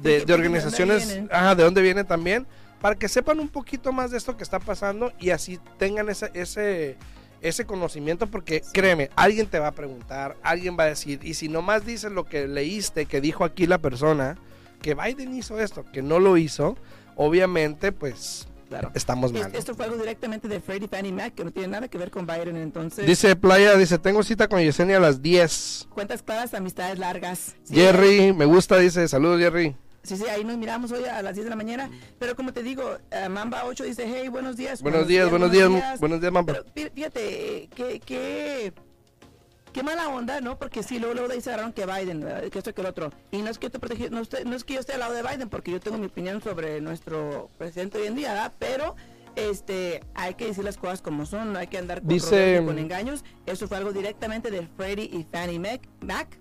de, 0.00 0.02
que 0.02 0.08
de 0.08 0.12
de 0.12 0.18
dónde 0.20 0.34
organizaciones, 0.34 1.06
vienen. 1.08 1.28
ajá, 1.32 1.54
de 1.54 1.62
dónde 1.64 1.82
vienen 1.82 2.06
también, 2.06 2.46
para 2.80 2.94
que 2.94 3.08
sepan 3.08 3.38
un 3.40 3.48
poquito 3.48 3.92
más 3.92 4.10
de 4.12 4.16
esto 4.18 4.36
que 4.36 4.42
está 4.44 4.60
pasando 4.60 5.12
y 5.18 5.30
así 5.30 5.58
tengan 5.78 6.08
ese, 6.08 6.30
ese, 6.32 6.96
ese 7.42 7.64
conocimiento, 7.66 8.26
porque 8.28 8.62
créeme, 8.72 9.10
alguien 9.14 9.46
te 9.46 9.58
va 9.58 9.68
a 9.68 9.72
preguntar, 9.72 10.36
alguien 10.42 10.76
va 10.78 10.84
a 10.84 10.86
decir, 10.86 11.20
y 11.22 11.34
si 11.34 11.48
nomás 11.48 11.84
dices 11.84 12.12
lo 12.12 12.24
que 12.24 12.48
leíste, 12.48 13.04
que 13.06 13.20
dijo 13.20 13.44
aquí 13.44 13.66
la 13.66 13.78
persona, 13.78 14.36
que 14.80 14.94
Biden 14.94 15.34
hizo 15.36 15.60
esto, 15.60 15.84
que 15.92 16.00
no 16.02 16.18
lo 16.20 16.36
hizo, 16.38 16.76
obviamente, 17.16 17.92
pues 17.92 18.46
Claro. 18.68 18.90
estamos 18.94 19.32
Es- 19.32 19.40
mal. 19.42 19.54
Esto 19.54 19.74
fue 19.74 19.86
algo 19.86 19.96
directamente 19.96 20.46
de 20.48 20.60
Freddie 20.60 20.88
Fannie 20.88 21.12
Mac, 21.12 21.34
que 21.34 21.44
no 21.44 21.50
tiene 21.50 21.68
nada 21.68 21.88
que 21.88 21.96
ver 21.98 22.10
con 22.10 22.26
Biden. 22.26 22.56
Entonces, 22.56 23.06
Dice 23.06 23.34
Playa, 23.36 23.76
dice, 23.76 23.98
tengo 23.98 24.22
cita 24.22 24.48
con 24.48 24.60
Yesenia 24.60 24.98
a 24.98 25.00
las 25.00 25.22
10. 25.22 25.86
cuentas 25.94 26.22
claras, 26.22 26.52
amistades 26.54 26.98
largas. 26.98 27.56
Sí, 27.64 27.74
Jerry, 27.74 28.32
me 28.32 28.44
gusta, 28.44 28.76
dice, 28.78 29.08
saludos 29.08 29.40
Jerry. 29.40 29.74
Sí, 30.02 30.16
sí, 30.16 30.24
ahí 30.26 30.42
nos 30.44 30.56
miramos 30.56 30.90
hoy 30.92 31.04
a 31.04 31.20
las 31.22 31.34
10 31.34 31.44
de 31.44 31.50
la 31.50 31.56
mañana. 31.56 31.90
Pero 32.18 32.34
como 32.36 32.52
te 32.52 32.62
digo, 32.62 32.96
eh, 33.10 33.28
Mamba 33.28 33.64
8 33.64 33.84
dice, 33.84 34.04
hey, 34.06 34.28
buenos 34.28 34.56
días. 34.56 34.80
Buenos 34.80 35.06
días, 35.06 35.28
buenos 35.28 35.50
días, 35.50 35.98
buenos 36.00 36.20
días, 36.20 36.32
mamá. 36.32 36.46
Pero 36.46 36.64
fí- 36.74 36.90
fíjate, 36.94 37.64
eh, 37.64 37.68
que, 37.74 38.00
que, 38.00 38.72
qué 39.72 39.82
mala 39.82 40.08
onda, 40.08 40.40
¿no? 40.40 40.58
Porque 40.58 40.82
sí, 40.82 40.98
luego, 40.98 41.14
luego 41.14 41.40
se 41.40 41.50
agarraron 41.50 41.72
que 41.72 41.86
Biden, 41.86 42.20
¿verdad? 42.20 42.48
que 42.50 42.58
esto 42.58 42.74
que 42.74 42.80
el 42.80 42.86
otro. 42.86 43.10
Y 43.30 43.42
no 43.42 43.50
es 43.50 43.58
que 43.58 43.66
yo 43.66 43.70
te 43.70 43.78
proteja- 43.78 44.10
no, 44.10 44.22
no 44.44 44.56
es 44.56 44.64
que 44.64 44.74
yo 44.74 44.80
esté 44.80 44.94
al 44.94 45.00
lado 45.00 45.12
de 45.14 45.22
Biden, 45.22 45.48
porque 45.48 45.70
yo 45.70 45.80
tengo 45.80 45.98
mi 45.98 46.06
opinión 46.06 46.42
sobre 46.42 46.80
nuestro 46.80 47.50
presidente 47.58 47.98
hoy 47.98 48.06
en 48.06 48.14
día, 48.16 48.32
¿verdad? 48.32 48.52
Pero 48.58 48.96
este, 49.36 50.00
hay 50.14 50.34
que 50.34 50.46
decir 50.46 50.64
las 50.64 50.76
cosas 50.76 51.00
como 51.02 51.24
son, 51.26 51.52
no 51.52 51.58
hay 51.58 51.68
que 51.68 51.78
andar 51.78 52.00
con, 52.00 52.08
Dice- 52.08 52.62
con 52.64 52.78
engaños. 52.78 53.24
Eso 53.46 53.68
fue 53.68 53.76
algo 53.76 53.92
directamente 53.92 54.50
de 54.50 54.66
Freddie 54.76 55.04
y 55.12 55.24
Fannie 55.30 55.58
Mac. 55.58 55.80
Mac 56.00 56.38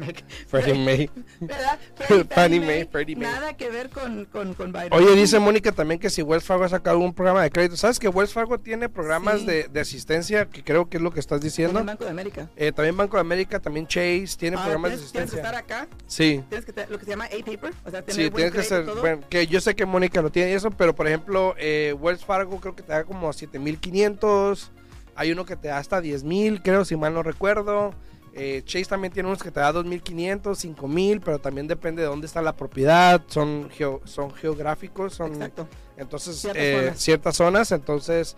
Mac. 0.06 0.24
Freddie 0.46 0.74
May. 0.74 1.10
¿Verdad? 1.40 1.78
Fannie 2.30 2.60
Mae, 2.60 2.86
Freddie 2.86 3.16
Mae. 3.16 3.24
Nada 3.30 3.56
que 3.56 3.68
ver 3.70 3.90
con, 3.90 4.24
con, 4.26 4.54
con 4.54 4.72
Biden. 4.72 4.92
Oye, 4.92 5.14
dice 5.14 5.38
Mónica 5.38 5.72
también 5.72 6.00
que 6.00 6.10
si 6.10 6.22
Wells 6.22 6.44
Fargo 6.44 6.64
ha 6.64 6.68
sacado 6.68 6.98
un 6.98 7.12
programa 7.14 7.42
de 7.42 7.50
crédito. 7.50 7.76
¿Sabes 7.76 7.98
que 7.98 8.08
Wells 8.08 8.32
Fargo 8.32 8.58
tiene 8.58 8.88
programas 8.88 9.40
Sí. 9.40 9.46
de, 9.46 9.68
de 9.68 9.80
asistencia? 9.80 10.46
Que 10.46 10.62
creo 10.64 10.88
que 10.88 10.96
es 10.98 11.02
lo 11.02 11.10
que 11.10 11.20
estás 11.20 11.40
diciendo. 11.40 11.78
el 11.80 11.86
Banco 11.86 12.04
de 12.04 12.10
América. 12.10 12.48
Eh, 12.56 12.72
también 12.72 12.96
Banco 12.96 13.16
de 13.16 13.20
América, 13.22 13.60
también 13.60 13.86
Chase, 13.86 14.28
tiene 14.38 14.56
Ah, 14.56 14.62
programas 14.62 14.90
de 14.92 14.96
tienes, 14.96 15.12
tienes 15.12 15.30
que 15.30 15.36
estar 15.36 15.54
asistencia. 15.54 15.82
acá, 15.82 15.96
Sí. 16.06 16.42
tienes 16.48 16.64
que 16.66 16.86
lo 16.90 16.98
que 16.98 17.04
se 17.04 17.10
llama 17.10 17.24
A-Paper, 17.26 17.72
o 17.84 17.90
sea, 17.90 18.02
tener 18.02 18.14
Sí, 18.14 18.30
buen 18.30 18.34
tienes 18.50 18.52
que 18.52 18.62
ser. 18.62 18.84
bueno, 19.00 19.20
que 19.28 19.46
yo 19.46 19.60
sé 19.60 19.74
que 19.74 19.84
Mónica 19.86 20.22
lo 20.22 20.30
tiene 20.30 20.50
y 20.50 20.54
eso, 20.54 20.70
pero 20.70 20.94
por 20.94 21.06
ejemplo, 21.06 21.54
eh, 21.58 21.94
Wells 21.98 22.24
Fargo 22.24 22.60
creo 22.60 22.74
que 22.76 22.82
te 22.82 22.92
da 22.92 23.04
como 23.04 23.32
7500. 23.32 24.70
Hay 25.14 25.32
uno 25.32 25.44
que 25.44 25.56
te 25.56 25.68
da 25.68 25.78
hasta 25.78 26.00
10000, 26.00 26.62
creo, 26.62 26.84
si 26.84 26.96
mal 26.96 27.12
no 27.14 27.22
recuerdo. 27.22 27.92
Eh, 28.34 28.62
Chase 28.64 28.84
también 28.84 29.12
tiene 29.12 29.28
unos 29.28 29.42
que 29.42 29.50
te 29.50 29.58
da 29.60 29.72
2500, 29.72 30.56
5000, 30.58 31.20
pero 31.20 31.38
también 31.40 31.66
depende 31.66 32.02
de 32.02 32.08
dónde 32.08 32.26
está 32.26 32.40
la 32.42 32.54
propiedad. 32.56 33.22
Son, 33.28 33.68
geo- 33.70 34.00
son 34.04 34.32
geográficos, 34.34 35.14
son 35.14 35.32
Exacto. 35.34 35.66
entonces 35.96 36.36
Ciertas 36.36 36.62
eh, 36.62 36.76
zonas. 36.80 36.98
ciertas 37.00 37.36
zonas. 37.36 37.72
Entonces, 37.72 38.36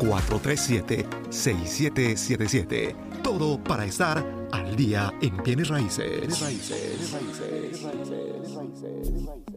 702-437-6777. 0.00 2.94
Todo 3.22 3.62
para 3.62 3.84
estar 3.84 4.24
al 4.52 4.74
día 4.76 5.12
en 5.20 5.36
bienes 5.42 5.68
raíces. 5.68 6.20
Bienes 6.20 6.40
raíces. 6.40 6.98
Bienes 6.98 7.12
raíces. 7.12 7.82
Bienes 7.82 8.54
raíces. 8.54 9.51